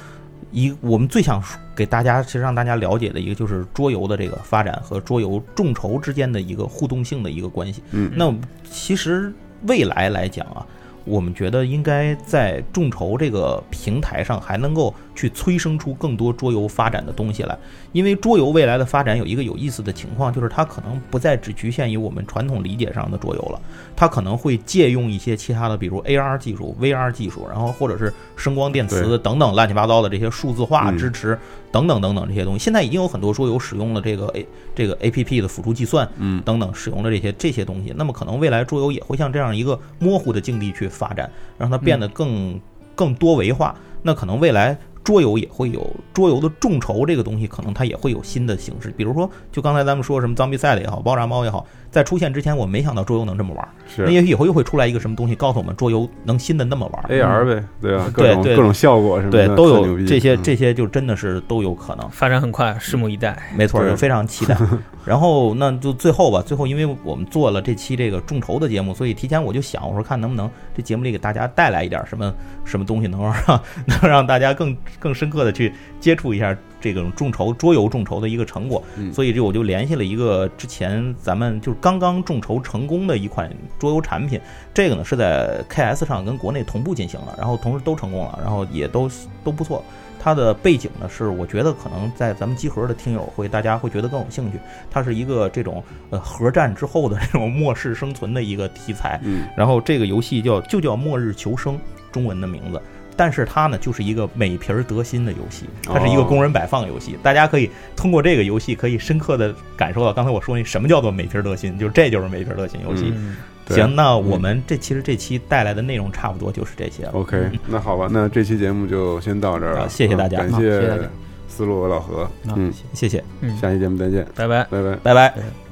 [0.51, 1.41] 一我们最想
[1.75, 7.81] 给大家，其实让大家了解的一个就是桌游的这个发展和桌游众筹之间的一个互动性的一个关系。
[7.91, 8.33] 嗯那
[8.63, 9.33] 其实
[9.67, 10.65] 未来来讲啊，
[11.03, 17.57] 我们觉得应该在众筹这个平台上还能够去催生出更多桌游发展的东西来，
[17.91, 23.59] 因为桌游未来的发展有一个有意思的情况，就是它可能不再只局限于我们传统理解上的桌游了，
[23.95, 31.35] 它可能会借用一些其他的，比如 AR 技术、VR 技术，然后或者是声光电磁对等等乱七八糟的这些数字化嗯支持
[31.71, 32.59] 等等等等这些东西。
[32.63, 37.91] 现在已经有很多桌游使用了这个 A 这个 APP 的辅助计算，嗯等等使用了这些这些东西。
[37.97, 41.27] 那么可能未来桌游也会像这样一个模糊的境地去发展，
[41.57, 42.61] 让它变得更、
[42.93, 43.75] 更多维化。
[44.03, 44.77] 那可能未来
[45.07, 48.93] 桌游也会有桌游的众筹这个东西，可能它也会有新的形式。
[48.97, 53.67] 比如说，就刚才咱们说什么脏比赛的也好，爆炸猫也好，在出现之前，我没想到桌游能这么玩。
[53.87, 57.03] 是那也许以后又会出来一个什么东西，告诉我们桌游能新的那么玩。
[57.03, 58.09] AR 呗，对啊？
[58.13, 62.09] 各对对种各种效果什么的，对都有这些嗯这些就真的是都有可能。
[62.09, 63.37] 发展很快，拭目以待。
[63.55, 64.57] 没错，非常期待。
[65.05, 72.33] 然后那就最后吧，最后因为我们做了这期这个众筹的节目，所以提前我就想，我说看能不能这节目里给大家带来一点什么
[72.65, 78.83] 什么东西，能让 能让大家更更深刻的去接触一下这种众筹桌游众筹的一个成果。
[78.97, 84.39] 嗯所以这我就联系了一个之前咱们就是刚刚众筹成功的一款桌游产品，
[84.73, 89.09] 这个呢是在 KS 上跟国内同步进行了，然后同时都成功了，然后也都
[89.43, 89.83] 都不错。
[90.19, 94.59] 它的背景呢是，我觉得可能在咱们集合的听友会，大家会觉得更有兴趣。
[94.91, 99.19] 它是一个这种呃核战之后的这种末世生存的一个题材。
[99.23, 101.75] 嗯然后这个游戏叫就叫《末日求生》，
[102.11, 102.81] 中文的名字。
[103.17, 107.17] 但是它呢，就是一个美皮儿得心的游戏，它是一个工人摆放游戏。
[107.23, 113.11] 大家可以通过这个游戏，可以深刻的感受到刚才我说那什么叫做美皮儿得心，就是这就是美皮儿得心游戏。
[113.15, 113.35] 嗯，
[113.69, 117.11] 行，那我们这其实这期带来的内容差不多就是这些了。
[117.13, 119.81] OK，那好吧，那这期节目就先到这儿了。
[119.81, 121.03] 好谢谢大家感谢谢大家
[121.47, 124.63] 思路和老何，啊嗯，谢谢，嗯下期节目再见，拜拜。
[124.69, 124.95] 拜拜。
[125.03, 125.29] 拜拜。
[125.29, 125.66] 拜